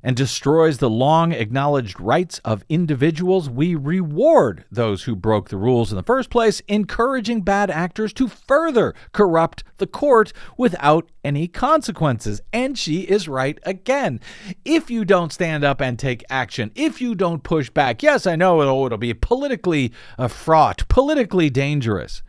[0.02, 5.90] and destroys the long acknowledged rights of individuals, we reward those who broke the rules
[5.90, 12.40] in the first place, encouraging bad actors to further corrupt the court without any consequences.
[12.52, 14.20] And she is right again.
[14.64, 18.37] If you don't stand up and take action, if you don't push back, yes, I
[18.37, 22.22] know it'll, it'll be politically uh, fraught, politically dangerous.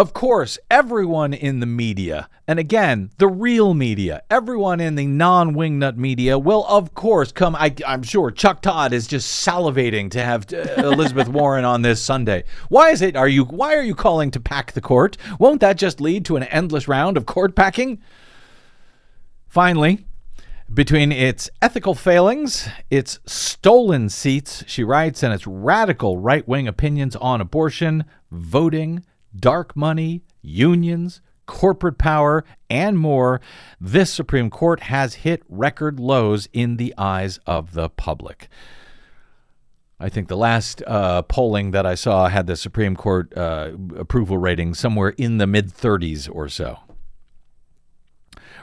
[0.00, 5.52] Of course, everyone in the media, and again, the real media, everyone in the non
[5.52, 7.54] wingnut media will, of course, come.
[7.54, 12.00] I, am sure Chuck Todd is just salivating to have uh, Elizabeth Warren on this
[12.00, 12.44] Sunday.
[12.70, 13.14] Why is it?
[13.14, 13.44] Are you?
[13.44, 15.18] Why are you calling to pack the court?
[15.38, 18.00] Won't that just lead to an endless round of court packing?
[19.48, 20.06] Finally,
[20.72, 27.16] between its ethical failings, its stolen seats, she writes, and its radical right wing opinions
[27.16, 29.04] on abortion, voting,
[29.34, 33.40] dark money, unions, corporate power, and more,
[33.80, 38.48] this Supreme Court has hit record lows in the eyes of the public.
[39.98, 44.38] I think the last uh, polling that I saw had the Supreme Court uh, approval
[44.38, 46.78] rating somewhere in the mid 30s or so.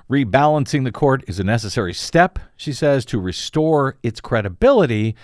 [0.09, 5.15] Rebalancing the court is a necessary step, she says, to restore its credibility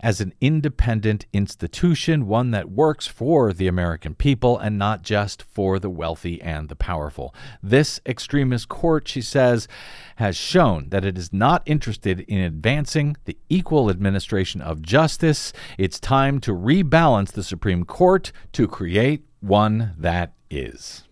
[0.00, 5.78] as an independent institution, one that works for the American people and not just for
[5.78, 7.34] the wealthy and the powerful.
[7.62, 9.68] This extremist court, she says,
[10.16, 15.52] has shown that it is not interested in advancing the equal administration of justice.
[15.78, 21.05] It's time to rebalance the Supreme Court to create one that is.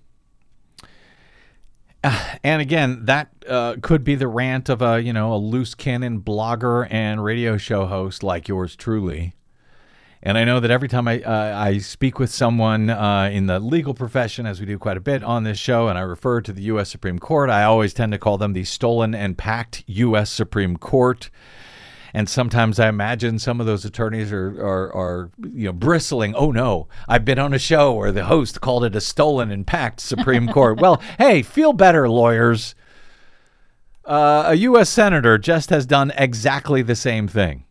[2.44, 6.20] And again, that uh, could be the rant of a you know a loose cannon
[6.20, 9.34] blogger and radio show host like yours truly.
[10.22, 13.58] And I know that every time I uh, I speak with someone uh, in the
[13.60, 16.52] legal profession, as we do quite a bit on this show, and I refer to
[16.52, 16.90] the U.S.
[16.90, 20.30] Supreme Court, I always tend to call them the stolen and packed U.S.
[20.30, 21.30] Supreme Court.
[22.16, 26.32] And sometimes I imagine some of those attorneys are, are, are, you know, bristling.
[26.36, 29.66] Oh no, I've been on a show where the host called it a stolen and
[29.66, 30.80] packed Supreme Court.
[30.80, 32.76] well, hey, feel better, lawyers.
[34.04, 34.90] Uh, a U.S.
[34.90, 37.63] senator just has done exactly the same thing.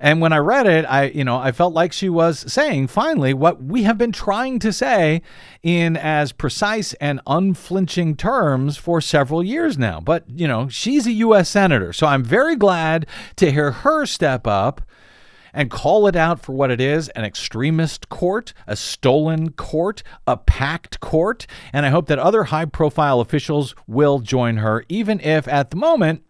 [0.00, 3.34] And when I read it, I you know I felt like she was saying finally
[3.34, 5.22] what we have been trying to say
[5.62, 10.00] in as precise and unflinching terms for several years now.
[10.00, 11.48] But you know she's a U.S.
[11.48, 13.06] senator, so I'm very glad
[13.36, 14.82] to hear her step up
[15.52, 20.36] and call it out for what it is an extremist court, a stolen court, a
[20.36, 21.46] packed court.
[21.72, 25.76] And I hope that other high profile officials will join her, even if at the
[25.76, 26.22] moment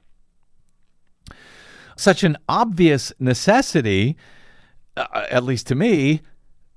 [1.98, 4.16] such an obvious necessity,
[4.96, 6.20] uh, at least to me,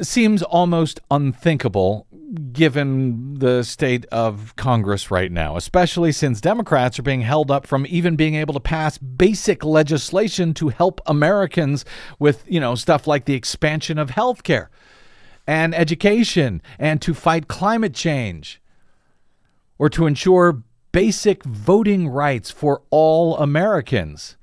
[0.02, 2.08] seems almost unthinkable
[2.54, 7.86] given the state of Congress right now, especially since Democrats are being held up from
[7.90, 11.84] even being able to pass basic legislation to help Americans
[12.20, 14.70] with, you know, stuff like the expansion of health care
[15.46, 18.62] and education and to fight climate change
[19.78, 24.38] or to ensure basic voting rights for all Americans.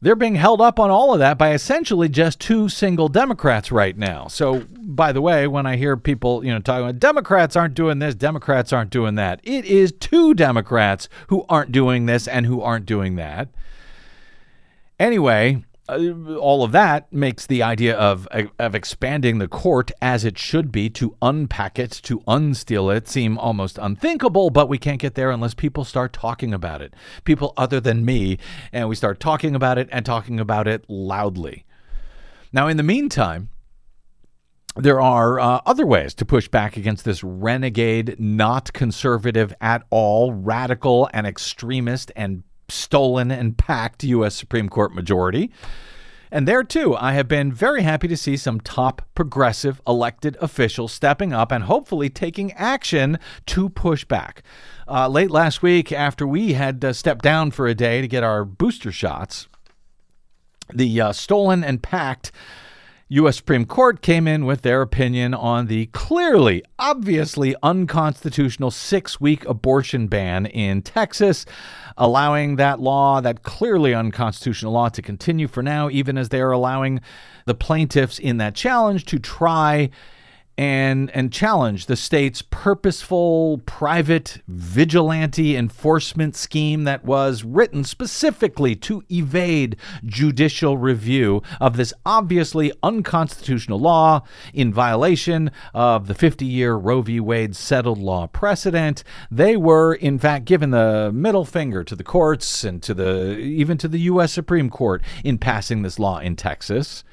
[0.00, 3.96] They're being held up on all of that by essentially just two single Democrats right
[3.96, 4.28] now.
[4.28, 7.98] So, by the way, when I hear people, you know, talking about Democrats aren't doing
[7.98, 12.60] this, Democrats aren't doing that, it is two Democrats who aren't doing this and who
[12.60, 13.48] aren't doing that.
[15.00, 18.28] Anyway, uh, all of that makes the idea of
[18.58, 23.38] of expanding the court as it should be to unpack it, to unsteal it, seem
[23.38, 24.50] almost unthinkable.
[24.50, 26.94] But we can't get there unless people start talking about it.
[27.24, 28.38] People other than me,
[28.72, 31.64] and we start talking about it and talking about it loudly.
[32.52, 33.50] Now, in the meantime.
[34.76, 40.32] there are uh, other ways to push back against this renegade, not conservative at all,
[40.32, 44.34] radical and extremist and stolen and packed U.S.
[44.34, 45.50] Supreme Court majority.
[46.30, 50.92] And there, too, I have been very happy to see some top progressive elected officials
[50.92, 54.42] stepping up and hopefully taking action to push back.
[54.86, 58.22] Uh, late last week, after we had uh, stepped down for a day to get
[58.22, 59.48] our booster shots,
[60.72, 62.30] the uh, stolen and packed
[63.10, 63.36] U.S.
[63.36, 70.08] Supreme Court came in with their opinion on the clearly, obviously unconstitutional six week abortion
[70.08, 71.46] ban in Texas,
[71.96, 76.50] allowing that law, that clearly unconstitutional law, to continue for now, even as they are
[76.50, 77.00] allowing
[77.46, 79.88] the plaintiffs in that challenge to try
[80.58, 89.04] and and challenge the state's purposeful private vigilante enforcement scheme that was written specifically to
[89.08, 94.20] evade judicial review of this obviously unconstitutional law
[94.52, 97.20] in violation of the 50-year Roe v.
[97.20, 99.04] Wade settled law precedent.
[99.30, 103.78] They were in fact given the middle finger to the courts and to the even
[103.78, 107.04] to the US Supreme Court in passing this law in Texas.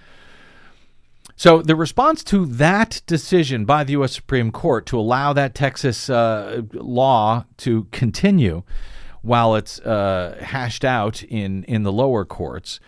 [1.38, 4.14] So, the response to that decision by the U.S.
[4.14, 8.64] Supreme Court to allow that Texas uh, law to continue
[9.22, 12.80] while it's uh, hashed out in, in the lower courts,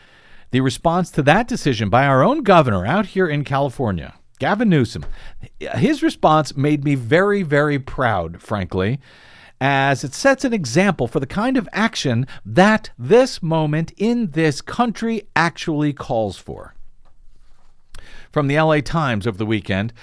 [0.52, 5.06] the response to that decision by our own governor out here in California, Gavin Newsom,
[5.60, 9.00] his response made me very, very proud, frankly,
[9.60, 14.62] as it sets an example for the kind of action that this moment in this
[14.62, 16.76] country actually calls for
[18.32, 19.94] from the LA Times over the weekend.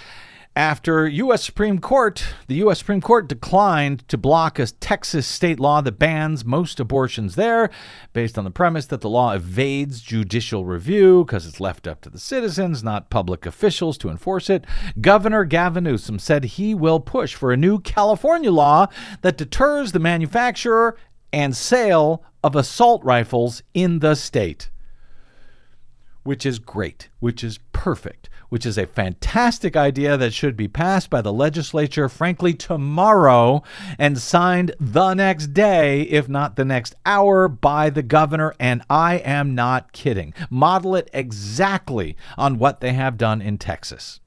[0.57, 1.43] After U.S.
[1.43, 2.79] Supreme Court, the U.S.
[2.79, 7.70] Supreme Court declined to block a Texas state law that bans most abortions there,
[8.12, 12.11] based on the premise that the law evades judicial review because it's left up to
[12.11, 14.64] the citizens, not public officials, to enforce it.
[15.01, 18.87] Governor Gavin Newsom said he will push for a new California law
[19.22, 20.97] that deters the manufacture
[21.33, 24.70] and sale of assault rifles in the state
[26.25, 31.11] which is great, which is perfect, which is a fantastic idea that should be passed
[31.11, 33.62] by the legislature, frankly, tomorrow
[33.99, 38.55] and signed the next day, if not the next hour, by the governor.
[38.59, 40.35] And I am not kidding.
[40.51, 44.20] Model it exactly on what they have done in Texas.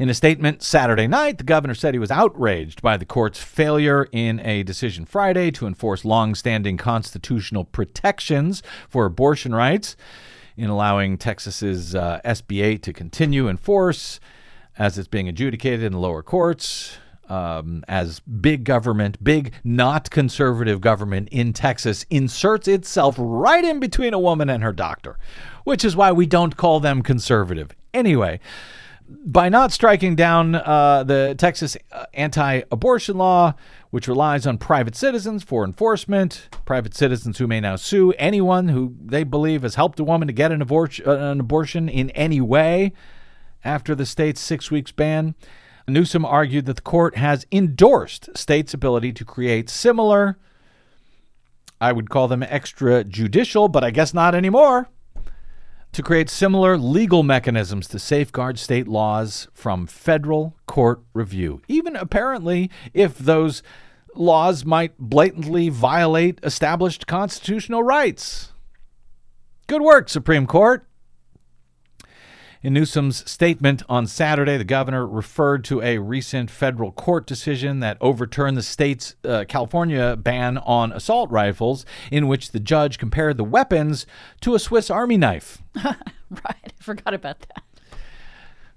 [0.00, 4.08] In a statement Saturday night, the governor said he was outraged by the court's failure
[4.12, 9.96] in a decision Friday to enforce long-standing constitutional protections for abortion rights
[10.56, 14.20] in allowing Texas's uh, SB8 to continue in force
[14.78, 16.96] as it's being adjudicated in the lower courts.
[17.28, 24.14] Um, as big government, big not conservative government in Texas inserts itself right in between
[24.14, 25.18] a woman and her doctor,
[25.64, 27.72] which is why we don't call them conservative.
[27.92, 28.40] Anyway,
[29.10, 33.54] by not striking down uh, the Texas uh, anti abortion law,
[33.90, 38.94] which relies on private citizens for enforcement, private citizens who may now sue anyone who
[39.00, 42.40] they believe has helped a woman to get an, abor- uh, an abortion in any
[42.40, 42.92] way
[43.64, 45.34] after the state's six weeks ban.
[45.88, 50.38] Newsom argued that the court has endorsed states' ability to create similar,
[51.80, 54.88] I would call them extrajudicial, but I guess not anymore
[55.92, 62.70] to create similar legal mechanisms to safeguard state laws from federal court review, even apparently
[62.94, 63.62] if those
[64.14, 68.52] laws might blatantly violate established constitutional rights.
[69.66, 70.86] Good work, Supreme Court.
[72.62, 77.96] In Newsom's statement on Saturday, the governor referred to a recent federal court decision that
[78.02, 83.44] overturned the state's uh, California ban on assault rifles, in which the judge compared the
[83.44, 84.04] weapons
[84.42, 85.62] to a Swiss Army knife.
[85.84, 85.94] right.
[86.30, 87.62] I forgot about that.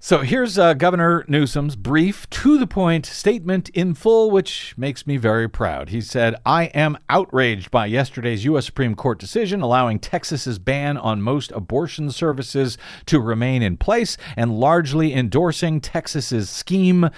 [0.04, 5.16] So here's uh, Governor Newsom's brief, to the point statement in full, which makes me
[5.16, 5.88] very proud.
[5.88, 8.66] He said, I am outraged by yesterday's U.S.
[8.66, 12.76] Supreme Court decision allowing Texas's ban on most abortion services
[13.06, 17.08] to remain in place and largely endorsing Texas's scheme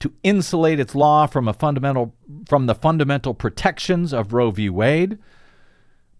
[0.00, 2.14] to insulate its law from, a fundamental,
[2.46, 4.68] from the fundamental protections of Roe v.
[4.68, 5.16] Wade.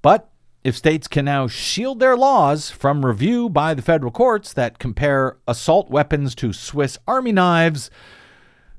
[0.01, 0.31] But
[0.65, 5.37] if states can now shield their laws from review by the federal courts that compare
[5.47, 7.91] assault weapons to Swiss army knives,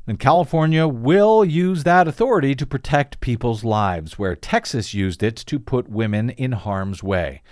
[0.07, 5.59] then California will use that authority to protect people's lives, where Texas used it to
[5.59, 7.43] put women in harm's way.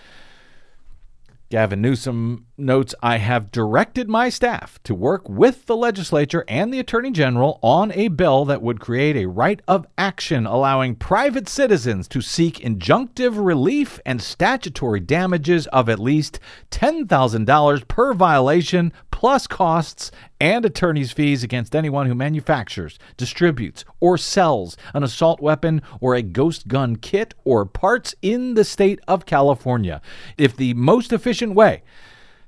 [1.50, 6.80] Gavin Newsom notes I have directed my staff to work with the legislature and the
[6.80, 12.08] attorney general on a bill that would create a right of action allowing private citizens
[12.10, 16.40] to seek injunctive relief and statutory damages of at least
[16.70, 24.78] $10,000 per violation plus costs and attorney's fees against anyone who manufactures, distributes, or sells
[24.94, 30.02] an assault weapon or a ghost gun kit or parts in the state of California.
[30.38, 31.82] If the most efficient way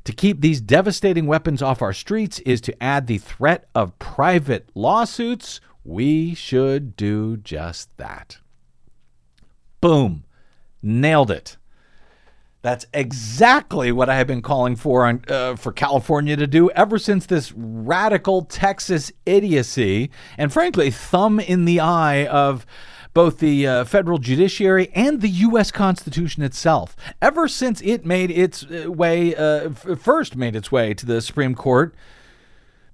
[0.05, 4.69] to keep these devastating weapons off our streets is to add the threat of private
[4.75, 5.59] lawsuits.
[5.83, 8.37] We should do just that.
[9.81, 10.23] Boom.
[10.81, 11.57] Nailed it.
[12.61, 16.97] That's exactly what I have been calling for on, uh, for California to do ever
[16.97, 22.65] since this radical Texas idiocy and frankly thumb in the eye of
[23.15, 25.71] both the uh, federal judiciary and the U.S.
[25.71, 26.97] Constitution itself.
[27.21, 31.21] Ever since it made its uh, way, uh, f- first made its way to the
[31.21, 31.95] Supreme Court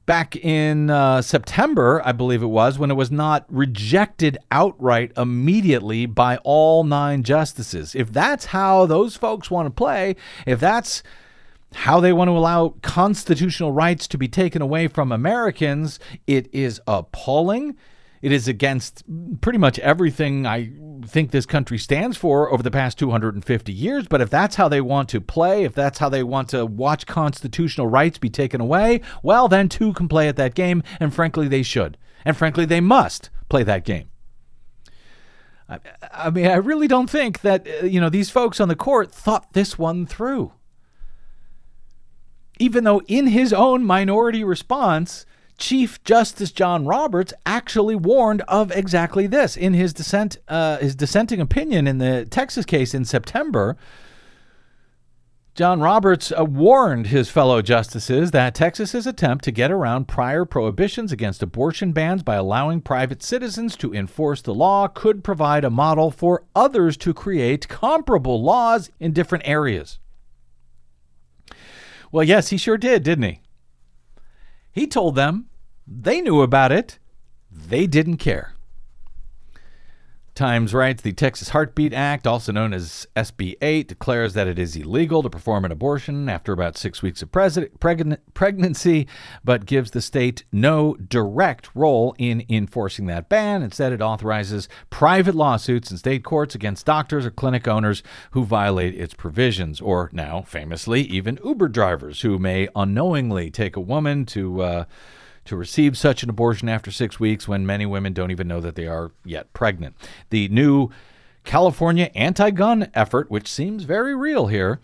[0.06, 6.06] back in uh, September, I believe it was, when it was not rejected outright immediately
[6.06, 7.96] by all nine justices.
[7.96, 10.16] If that's how those folks want to play,
[10.46, 11.02] if that's
[11.74, 16.80] how they want to allow constitutional rights to be taken away from Americans, it is
[16.86, 17.76] appalling.
[18.22, 19.04] It is against
[19.42, 20.72] pretty much everything I
[21.06, 24.08] think this country stands for over the past 250 years.
[24.08, 27.08] But if that's how they want to play, if that's how they want to watch
[27.08, 30.84] constitutional rights be taken away, well, then two can play at that game.
[31.00, 31.98] And frankly, they should.
[32.24, 34.10] And frankly, they must play that game.
[36.14, 39.12] I, mean, I really don't think that, uh, you know, these folks on the court
[39.12, 40.52] thought this one through.
[42.60, 45.26] Even though in his own minority response,
[45.62, 51.40] Chief Justice John Roberts actually warned of exactly this in his dissent, uh, his dissenting
[51.40, 53.78] opinion in the Texas case in September.
[55.54, 61.12] John Roberts uh, warned his fellow justices that Texas's attempt to get around prior prohibitions
[61.12, 66.10] against abortion bans by allowing private citizens to enforce the law could provide a model
[66.10, 70.00] for others to create comparable laws in different areas.
[72.12, 73.42] Well, yes, he sure did, didn't he?
[74.72, 75.50] He told them
[75.88, 77.00] they knew about it.
[77.52, 78.54] They didn't care.
[80.34, 84.78] Times writes the Texas Heartbeat Act, also known as SB 8, declares that it is
[84.78, 89.08] illegal to perform an abortion after about six weeks of pres- pregn- pregnancy,
[89.44, 93.62] but gives the state no direct role in enforcing that ban.
[93.62, 98.02] Instead, it authorizes private lawsuits in state courts against doctors or clinic owners
[98.32, 103.82] who violate its provisions, or now, famously, even Uber drivers who may unknowingly take a
[103.82, 104.62] woman to.
[104.62, 104.86] Uh,
[105.46, 108.76] to receive such an abortion after six weeks when many women don't even know that
[108.76, 109.96] they are yet pregnant.
[110.30, 110.90] The new
[111.44, 114.80] California anti gun effort, which seems very real here,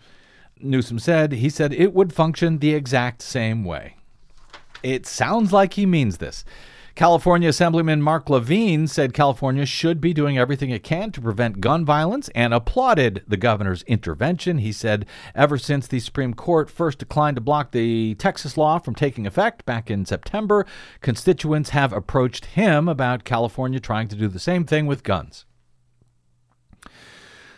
[0.60, 3.96] Newsom said, he said it would function the exact same way.
[4.82, 6.44] It sounds like he means this.
[6.98, 11.84] California Assemblyman Marc Levine said California should be doing everything it can to prevent gun
[11.84, 14.58] violence and applauded the governor's intervention.
[14.58, 18.96] He said, ever since the Supreme Court first declined to block the Texas law from
[18.96, 20.66] taking effect back in September,
[21.00, 25.44] constituents have approached him about California trying to do the same thing with guns.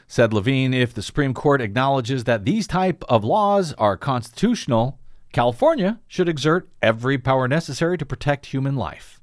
[0.07, 4.99] Said Levine, if the Supreme Court acknowledges that these type of laws are constitutional,
[5.33, 9.17] California should exert every power necessary to protect human life.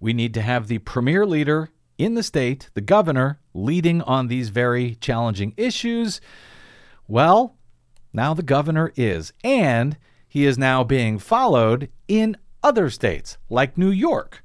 [0.00, 4.48] We need to have the premier leader in the state, the governor, leading on these
[4.48, 6.20] very challenging issues.
[7.06, 7.56] Well,
[8.12, 13.90] now the governor is, and he is now being followed in other states, like New
[13.90, 14.42] York,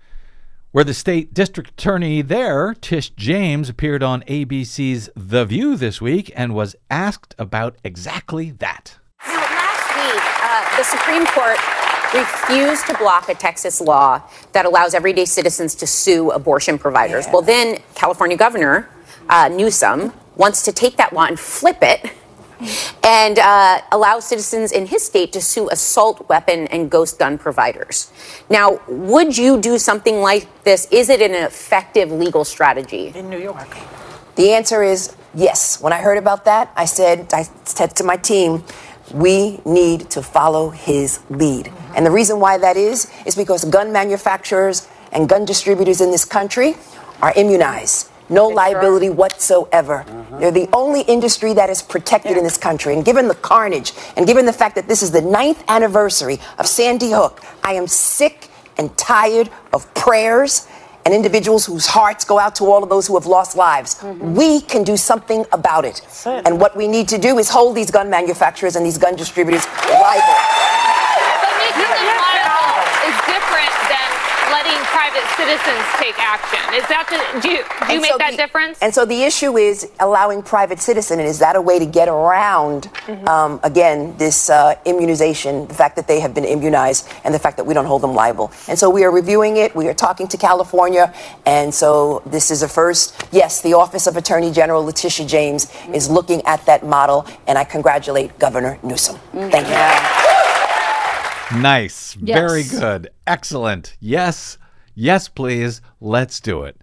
[0.72, 6.32] where the state district attorney there, Tish James, appeared on ABC's The View this week
[6.36, 8.98] and was asked about exactly that.
[9.26, 11.58] Last week, uh, the Supreme Court
[12.16, 14.22] refused to block a Texas law
[14.54, 17.26] that allows everyday citizens to sue abortion providers.
[17.26, 17.34] Yeah.
[17.34, 18.90] Well, then California Governor
[19.30, 22.12] uh, Newsom wants to take that law and flip it
[23.04, 28.12] and uh, allow citizens in his state to sue assault weapon and ghost gun providers.
[28.50, 30.88] Now, would you do something like this?
[30.92, 33.12] Is it an effective legal strategy?
[33.16, 33.78] in New York.
[34.36, 35.82] The answer is yes.
[35.82, 38.64] When I heard about that, I said, I said to my team,
[39.14, 41.72] we need to follow his lead.
[41.96, 46.26] And the reason why that is, is because gun manufacturers and gun distributors in this
[46.26, 46.76] country
[47.22, 48.10] are immunized.
[48.28, 50.04] No liability whatsoever.
[50.08, 50.40] Mm-hmm.
[50.40, 52.96] They're the only industry that is protected in this country.
[52.96, 56.66] And given the carnage, and given the fact that this is the ninth anniversary of
[56.66, 60.68] Sandy Hook, I am sick and tired of prayers
[61.06, 63.96] and individuals whose hearts go out to all of those who have lost lives.
[63.96, 64.34] Mm-hmm.
[64.34, 66.02] We can do something about it.
[66.26, 69.68] And what we need to do is hold these gun manufacturers and these gun distributors
[69.86, 70.38] liable.
[71.46, 72.74] But making them liable
[73.06, 74.08] is different than
[74.50, 76.60] letting private citizens take action.
[76.74, 78.80] Is that the, do you, do you And make so that the- difference?
[78.82, 82.08] And so the issue is allowing private citizen, and is that a way to get
[82.08, 83.28] around, Mm-hmm.
[83.28, 87.58] um, again, this uh, immunization, the fact that they have been immunized, and the fact
[87.58, 88.52] that we don't hold them liable.
[88.68, 89.76] And so we are reviewing it.
[89.76, 91.14] We are talking to California,
[91.46, 93.14] and so this is a first.
[93.32, 95.94] Yes, the Office of Attorney General Letitia James Mm-hmm.
[95.94, 99.16] is looking at that model, and I congratulate Governor Newsom.
[99.34, 99.50] Mm-hmm.
[99.52, 101.62] Thank you.
[101.62, 102.18] Nice.
[102.22, 102.40] Yes.
[102.40, 103.10] Very good.
[103.28, 103.96] Excellent.
[104.00, 104.58] Yes.
[104.96, 105.82] Yes, please.
[106.00, 106.78] Let's do it.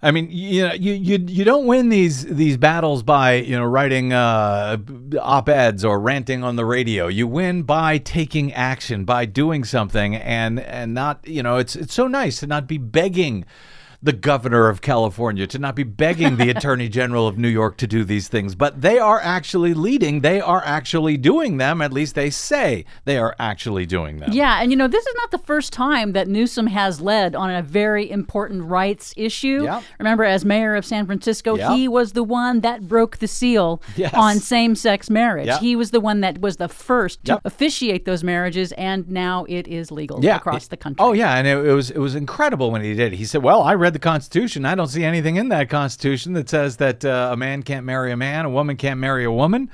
[0.00, 3.64] I mean, you know, you you you don't win these these battles by you know
[3.64, 4.76] writing uh,
[5.20, 7.08] op eds or ranting on the radio.
[7.08, 11.94] You win by taking action, by doing something, and and not you know it's it's
[11.94, 13.44] so nice to not be begging
[14.02, 17.86] the governor of California, to not be begging the attorney general of New York to
[17.86, 20.20] do these things, but they are actually leading.
[20.20, 21.82] They are actually doing them.
[21.82, 24.30] At least they say they are actually doing them.
[24.32, 27.50] Yeah, and you know, this is not the first time that Newsom has led on
[27.50, 29.64] a very important rights issue.
[29.64, 29.82] Yep.
[29.98, 31.72] Remember, as mayor of San Francisco, Yep.
[31.72, 34.14] he was the one that broke the seal Yes.
[34.14, 35.46] on same sex marriage.
[35.46, 35.60] Yep.
[35.60, 39.66] He was the one that was the first to officiate those marriages, and now it
[39.66, 40.36] is legal yeah.
[40.36, 40.96] across the country.
[41.04, 43.12] Oh yeah, and it, it was it was incredible when he did.
[43.12, 43.16] it.
[43.16, 44.64] He said, "Well, I read the Constitution.
[44.64, 48.12] I don't see anything in that Constitution that says that uh, a man can't marry
[48.12, 49.70] a man, a woman can't marry a woman."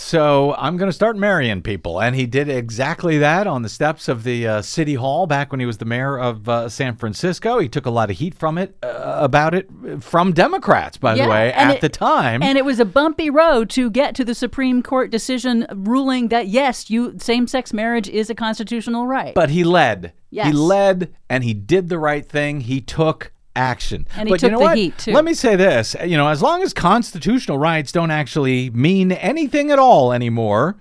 [0.00, 4.08] So I'm going to start marrying people, and he did exactly that on the steps
[4.08, 7.58] of the uh, city hall back when he was the mayor of uh, San Francisco.
[7.58, 9.68] He took a lot of heat from it uh, about it
[10.00, 12.42] from Democrats, by Yeah, the way, at it- the time.
[12.42, 16.48] And it was a bumpy road to get to the Supreme Court decision ruling that
[16.48, 19.34] yes, you same-sex marriage is a constitutional right.
[19.34, 20.14] But he led.
[20.30, 20.46] Yes.
[20.46, 22.62] He led and he did the right thing.
[22.62, 24.06] He took action.
[24.16, 24.76] And he but you know the what?
[24.76, 25.12] heat, too.
[25.12, 29.70] Let me say this, you know, as long as constitutional rights don't actually mean anything
[29.70, 30.76] at all anymore,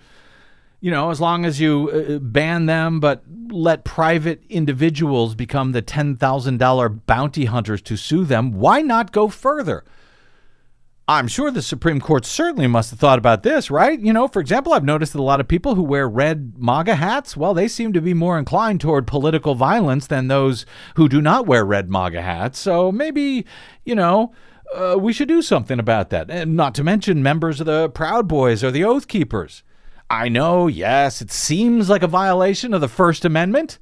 [0.82, 5.82] you know, as long as you uh, ban them but let private individuals become the
[5.82, 9.84] $10,000 bounty hunters to sue them, why not go further?
[11.10, 14.00] I'm sure the Supreme Court certainly must have thought about this, right?
[14.00, 16.94] You know, for example, I've noticed that a lot of people who wear red MAGA
[16.94, 21.20] hats, well, they seem to be more inclined toward political violence than those who do
[21.20, 22.60] not wear red MAGA hats.
[22.60, 23.44] So maybe,
[23.84, 24.34] you know,
[24.76, 26.30] uh, we should do something about that.
[26.30, 29.64] And not to mention members of the Proud Boys or the Oath Keepers.
[30.12, 33.80] I know, yes, it seems like a violation of the First Amendment.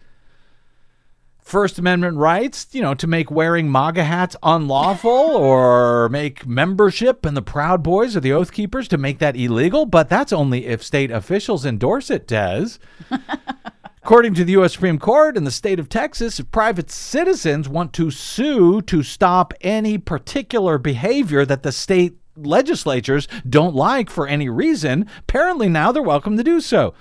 [1.47, 7.35] First Amendment rights, you know, to make wearing MAGA hats unlawful or make membership in
[7.35, 10.83] the Proud Boys or the Oath Keepers to make that illegal, but that's only if
[10.83, 12.71] state officials endorse it, Des.
[14.03, 14.73] According to the U.S.
[14.73, 19.53] Supreme Court in the state of Texas, if private citizens want to sue to stop
[19.61, 26.03] any particular behavior that the state legislatures don't like for any reason, apparently now they're
[26.03, 26.93] welcome to do so.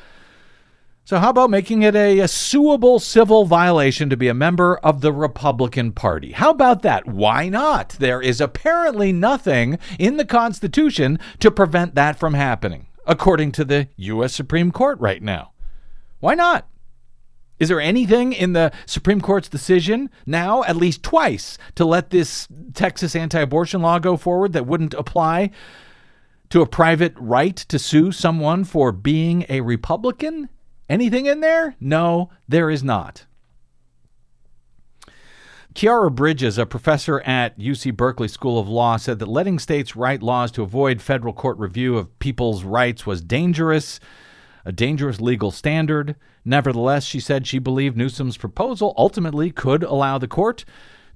[1.07, 5.03] So, how about making it a, a suable civil violation to be a member of
[5.03, 6.33] the Republican Party?
[6.33, 7.07] How about that?
[7.07, 7.91] Why not?
[8.01, 13.87] There is apparently nothing in the Constitution to prevent that from happening, according to the
[13.99, 14.35] U.S.
[14.35, 15.53] Supreme Court right now.
[16.19, 16.67] Why not?
[17.61, 22.49] Is there anything in the Supreme Court's decision now, at least twice, to let this
[22.75, 25.53] Texas anti abortion law go forward that wouldn't apply
[26.51, 30.49] to a private right to sue someone for being a Republican?
[30.89, 31.75] Anything in there?
[31.81, 33.27] No, there is not.
[35.75, 40.23] Khiara Bridges, a professor at UC Berkeley School of Law, said that letting states write
[40.23, 44.01] laws to avoid federal court review of people's rights was dangerous,
[44.65, 46.17] a dangerous legal standard.
[46.47, 50.65] Nevertheless, she said she believed Newsom's proposal ultimately could allow the court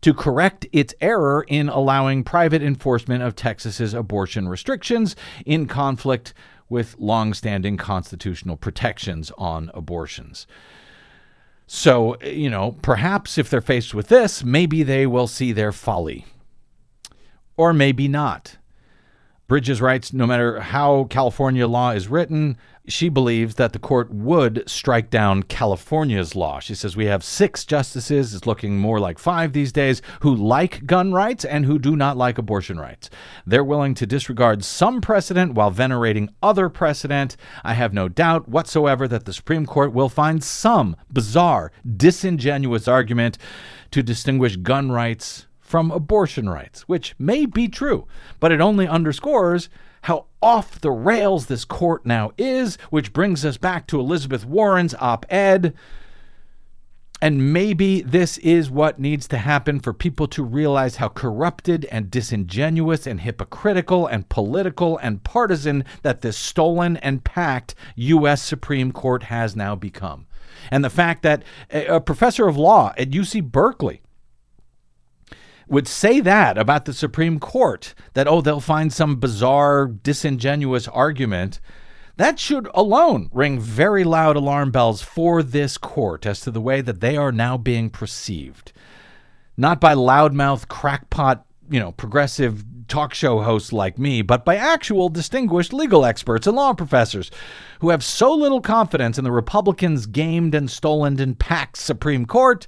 [0.02, 5.16] to correct its error in allowing private enforcement of Texas's abortion restrictions
[5.46, 6.34] in conflict
[6.70, 10.46] with longstanding constitutional protections on abortions.
[11.66, 16.24] So, you know, perhaps if they're faced with this, maybe they will see their folly.
[17.56, 18.56] Or maybe not.
[19.50, 24.62] Bridges writes no matter how California law is written, she believes that the court would
[24.70, 26.60] strike down California's law.
[26.60, 30.86] She says we have six justices, it's looking more like five these days, who like
[30.86, 33.10] gun rights and who do not like abortion rights.
[33.44, 37.36] They're willing to disregard some precedent while venerating other precedent.
[37.64, 43.36] I have no doubt whatsoever that the Supreme Court will find some bizarre, disingenuous argument
[43.90, 48.04] to distinguish gun rights from abortion rights, which may be true,
[48.40, 49.68] but it only underscores
[50.02, 54.96] how off the rails this court now is, which brings us back to Elizabeth Warren's
[54.98, 55.72] op ed.
[57.22, 62.10] And maybe this is what needs to happen for people to realize how corrupted and
[62.10, 68.42] disingenuous and hypocritical and political and partisan that this stolen and packed U.S.
[68.42, 70.26] Supreme Court has now become.
[70.68, 74.02] And the fact that a, a professor of law at UC Berkeley
[75.70, 81.60] would say that about the Supreme Court, that, oh, they'll find some bizarre, disingenuous argument.
[82.16, 86.80] That should alone ring very loud alarm bells for this court as to the way
[86.80, 88.72] that they are now being perceived.
[89.56, 95.08] Not by loudmouth, crackpot, you know, progressive talk show hosts like me, but by actual
[95.08, 97.30] distinguished legal experts and law professors
[97.78, 102.66] who have so little confidence in the Republicans' gamed and stolen and packed Supreme Court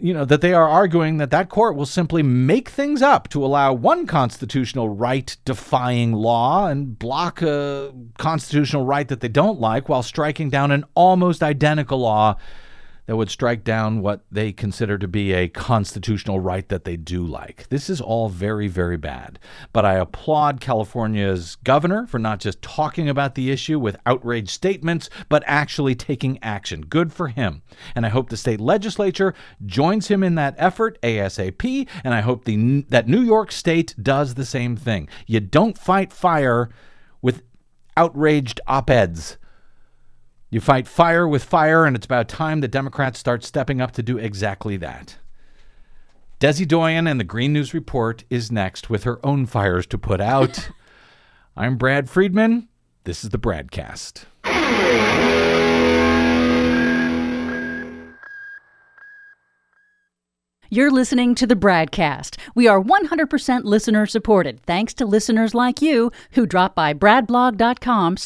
[0.00, 3.44] you know that they are arguing that that court will simply make things up to
[3.44, 9.88] allow one constitutional right defying law and block a constitutional right that they don't like
[9.88, 12.36] while striking down an almost identical law
[13.10, 17.26] that would strike down what they consider to be a constitutional right that they do
[17.26, 17.68] like.
[17.68, 19.40] This is all very, very bad.
[19.72, 25.10] But I applaud California's governor for not just talking about the issue with outraged statements,
[25.28, 26.82] but actually taking action.
[26.82, 27.62] Good for him.
[27.96, 29.34] And I hope the state legislature
[29.66, 31.88] joins him in that effort ASAP.
[32.04, 35.08] And I hope the, that New York State does the same thing.
[35.26, 36.70] You don't fight fire
[37.20, 37.42] with
[37.96, 39.36] outraged op eds.
[40.52, 44.02] You fight fire with fire, and it's about time the Democrats start stepping up to
[44.02, 45.16] do exactly that.
[46.40, 50.20] Desi Doyen and the Green News Report is next with her own fires to put
[50.20, 50.70] out.
[51.56, 52.68] I'm Brad Friedman.
[53.04, 54.24] This is the Bradcast.
[60.72, 62.38] You're listening to the Bradcast.
[62.54, 68.16] We are 100% listener supported, thanks to listeners like you who drop by bradblog.com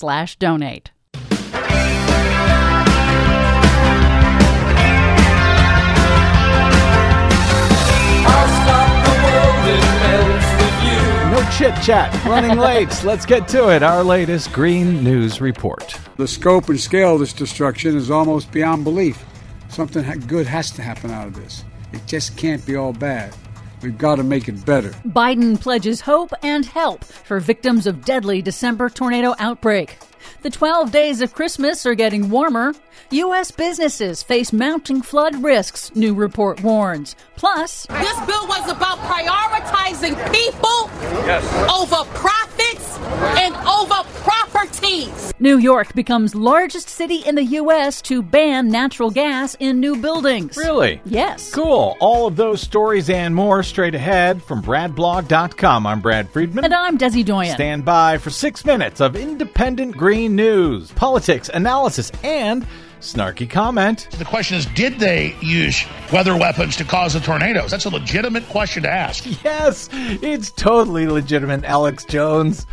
[11.57, 13.05] chit chat, running late.
[13.05, 13.85] Let's get to it.
[13.85, 15.97] Our latest Green News Report.
[16.17, 19.25] The scope and scale of this destruction is almost beyond belief.
[19.69, 21.65] Something good has to happen out of this.
[21.93, 23.37] It just can't be all bad.
[23.83, 24.91] We've got to make it better.
[25.07, 29.99] Biden pledges hope and help for victims of deadly December tornado outbreak.
[30.43, 32.75] The 12 days of Christmas are getting warmer.
[33.11, 33.51] U.S.
[33.51, 37.15] businesses face mounting flood risks, new report warns.
[37.37, 40.91] Plus, This bill was about prioritizing people
[41.27, 41.45] yes.
[41.71, 42.99] over profits
[43.39, 45.33] and over properties.
[45.41, 48.01] New York becomes largest city in the U.S.
[48.03, 50.57] to ban natural gas in new buildings.
[50.57, 51.01] Really?
[51.05, 51.53] Yes.
[51.53, 51.97] Cool.
[52.01, 55.87] All of those stories and more straight ahead from BradBlog.com.
[55.87, 56.65] I'm Brad Friedman.
[56.65, 57.55] And I'm Desi Doyen.
[57.55, 62.67] Stand by for six minutes of independent green news, politics, analysis, and
[63.01, 64.09] snarky comment.
[64.13, 67.71] The question is, did they use weather weapons to cause the tornadoes?
[67.71, 69.25] That's a legitimate question to ask.
[69.45, 72.67] Yes, it's totally legitimate, Alex Jones.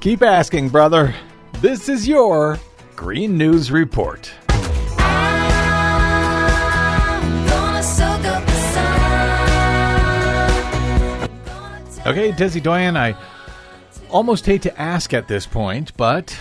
[0.00, 1.14] Keep asking, brother.
[1.60, 2.58] This is your
[2.94, 4.30] Green News Report.
[12.06, 13.14] Okay, Desi Doyen, I
[14.08, 16.36] almost hate to ask at this point, but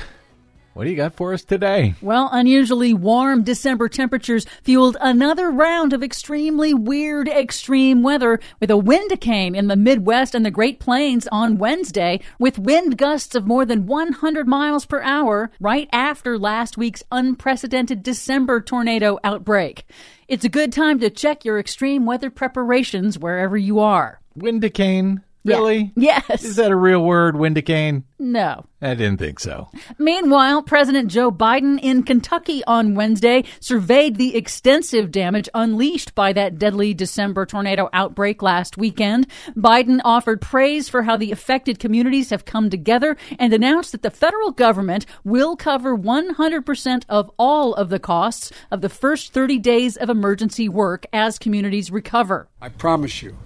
[0.74, 1.96] what do you got for us today?
[2.02, 8.78] Well, unusually warm December temperatures fueled another round of extremely weird extreme weather with a
[8.78, 13.66] windicane in the Midwest and the Great Plains on Wednesday with wind gusts of more
[13.66, 19.86] than 100 miles per hour right after last week's unprecedented December tornado outbreak.
[20.28, 24.20] It's a good time to check your extreme weather preparations wherever you are.
[24.36, 25.24] Wind Windicane?
[25.58, 25.92] Really?
[25.96, 26.44] Yes.
[26.44, 28.04] Is that a real word, Windicane?
[28.18, 28.66] No.
[28.82, 29.70] I didn't think so.
[29.98, 36.58] Meanwhile, President Joe Biden in Kentucky on Wednesday surveyed the extensive damage unleashed by that
[36.60, 39.28] deadly December tornado outbreak last weekend.
[39.56, 44.12] Biden offered praise for how the affected communities have come together and announced that the
[44.12, 49.96] federal government will cover 100% of all of the costs of the first 30 days
[49.96, 52.48] of emergency work as communities recover.
[52.62, 53.38] I promise you,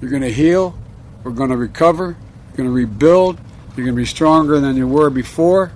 [0.00, 0.76] you're going to heal,
[1.22, 2.16] we're going to recover,
[2.48, 3.38] you're going to rebuild,
[3.76, 5.72] you're going to be stronger than you were before.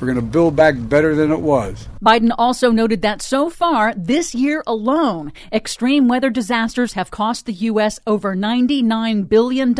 [0.00, 1.86] We're going to build back better than it was.
[2.02, 7.52] Biden also noted that so far, this year alone, extreme weather disasters have cost the
[7.52, 8.00] U.S.
[8.06, 9.74] over $99 billion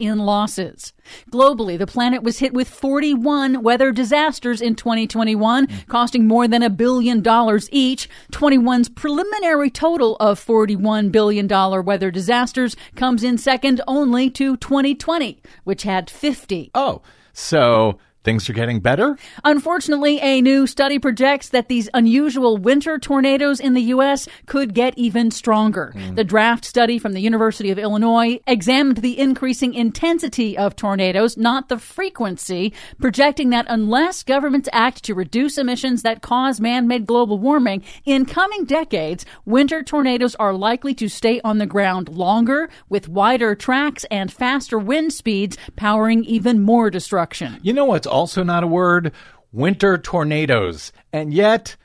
[0.00, 0.92] in losses.
[1.30, 6.70] Globally, the planet was hit with 41 weather disasters in 2021, costing more than a
[6.70, 8.08] billion dollars each.
[8.32, 11.46] 21's preliminary total of $41 billion
[11.84, 16.72] weather disasters comes in second only to 2020, which had 50.
[16.74, 17.02] Oh,
[17.32, 19.16] so things are getting better?
[19.44, 24.28] Unfortunately, a new study projects that these unusual winter tornadoes in the U.S.
[24.46, 25.92] could get even stronger.
[25.92, 26.14] Hmm.
[26.14, 31.68] The draft study from the University of Illinois examined the increasing intensity of tornadoes, not
[31.68, 37.38] the frequency, projecting that unless governments act to reduce emissions that cause man made global
[37.38, 43.08] warming, in coming decades, winter tornadoes are likely to stay on the ground longer, with
[43.08, 47.58] wider tracks and faster wind speeds, powering even more destruction.
[47.62, 49.12] You know what's also not a word?
[49.52, 50.92] Winter tornadoes.
[51.12, 51.76] And yet,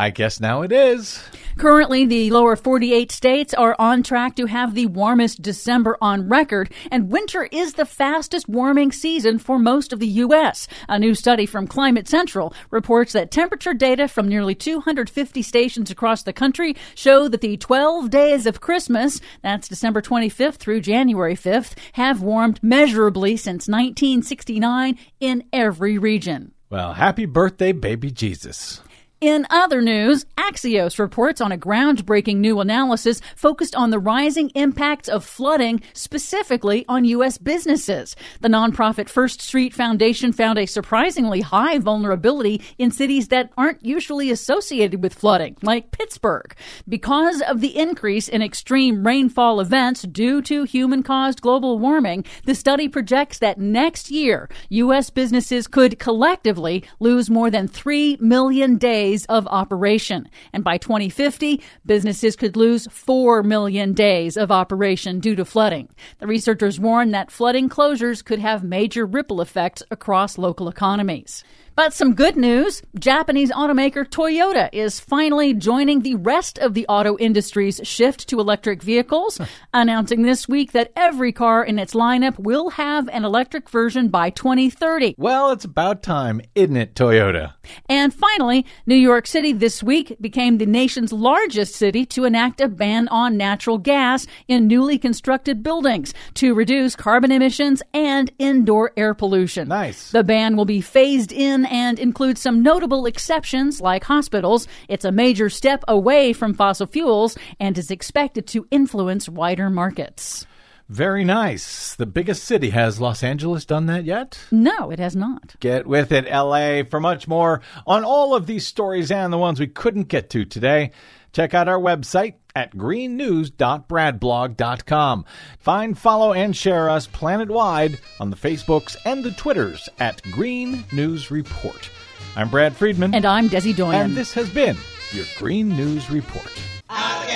[0.00, 1.20] I guess now it is.
[1.56, 6.72] Currently, the lower 48 states are on track to have the warmest December on record,
[6.92, 10.68] and winter is the fastest warming season for most of the U.S.
[10.88, 16.22] A new study from Climate Central reports that temperature data from nearly 250 stations across
[16.22, 21.76] the country show that the 12 days of Christmas, that's December 25th through January 5th,
[21.94, 26.52] have warmed measurably since 1969 in every region.
[26.70, 28.80] Well, happy birthday, baby Jesus.
[29.20, 35.08] In other news, Axios reports on a groundbreaking new analysis focused on the rising impacts
[35.08, 37.36] of flooding, specifically on U.S.
[37.36, 38.14] businesses.
[38.42, 44.30] The nonprofit First Street Foundation found a surprisingly high vulnerability in cities that aren't usually
[44.30, 46.54] associated with flooding, like Pittsburgh.
[46.88, 52.54] Because of the increase in extreme rainfall events due to human caused global warming, the
[52.54, 55.10] study projects that next year, U.S.
[55.10, 60.28] businesses could collectively lose more than 3 million days of operation.
[60.52, 65.88] And by 2050, businesses could lose 4 million days of operation due to flooding.
[66.18, 71.44] The researchers warn that flooding closures could have major ripple effects across local economies.
[71.78, 77.16] But some good news Japanese automaker Toyota is finally joining the rest of the auto
[77.18, 79.40] industry's shift to electric vehicles,
[79.72, 84.30] announcing this week that every car in its lineup will have an electric version by
[84.30, 85.14] 2030.
[85.18, 87.54] Well, it's about time, isn't it, Toyota?
[87.88, 92.66] And finally, New York City this week became the nation's largest city to enact a
[92.66, 99.14] ban on natural gas in newly constructed buildings to reduce carbon emissions and indoor air
[99.14, 99.68] pollution.
[99.68, 100.10] Nice.
[100.10, 104.66] The ban will be phased in and includes some notable exceptions like hospitals.
[104.88, 110.46] It's a major step away from fossil fuels and is expected to influence wider markets.
[110.88, 111.94] Very nice.
[111.96, 112.70] The biggest city.
[112.70, 114.40] Has Los Angeles done that yet?
[114.50, 115.54] No, it has not.
[115.60, 116.82] Get with it, LA.
[116.88, 120.46] For much more on all of these stories and the ones we couldn't get to
[120.46, 120.92] today,
[121.32, 125.24] check out our website at greennews.bradblog.com.
[125.58, 131.30] Find, follow, and share us planet-wide on the Facebooks and the Twitters at Green News
[131.30, 131.90] Report.
[132.36, 133.14] I'm Brad Friedman.
[133.14, 134.06] And I'm Desi Doyen.
[134.06, 134.76] And this has been
[135.12, 136.52] your Green News Report.
[136.90, 137.34] Oh, me.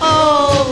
[0.00, 0.70] Oh,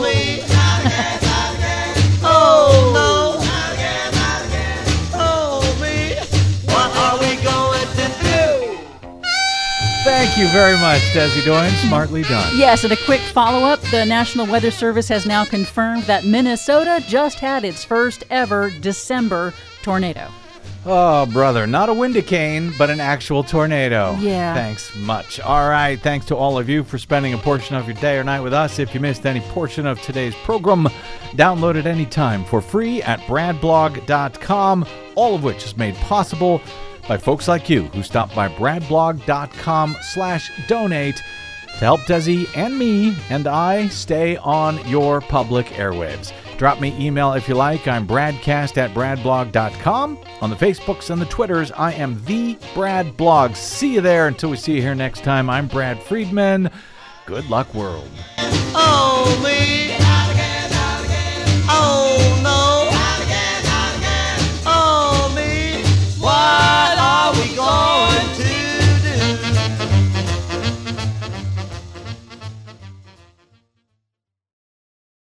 [10.03, 11.71] Thank you very much, Desi Doyen.
[11.75, 12.57] Smartly done.
[12.57, 17.01] Yes, and a quick follow up the National Weather Service has now confirmed that Minnesota
[17.07, 20.27] just had its first ever December tornado.
[20.85, 24.17] Oh, brother, not a windicane, but an actual tornado.
[24.19, 24.53] Yeah.
[24.53, 25.39] Thanks much.
[25.39, 25.97] All right.
[25.97, 28.53] Thanks to all of you for spending a portion of your day or night with
[28.53, 28.79] us.
[28.79, 30.89] If you missed any portion of today's program,
[31.31, 34.85] download it anytime for free at bradblog.com,
[35.15, 36.61] all of which is made possible
[37.07, 41.17] by folks like you who stop by bradblog.com slash donate
[41.67, 46.31] to help Desi and me and I stay on your public airwaves.
[46.57, 47.87] Drop me email if you like.
[47.87, 50.19] I'm bradcast at bradblog.com.
[50.41, 53.55] On the Facebooks and the Twitters, I am the Brad Blog.
[53.55, 54.27] See you there.
[54.27, 56.69] Until we see you here next time, I'm Brad Friedman.
[57.25, 58.09] Good luck, world.
[58.37, 59.73] Oh, me.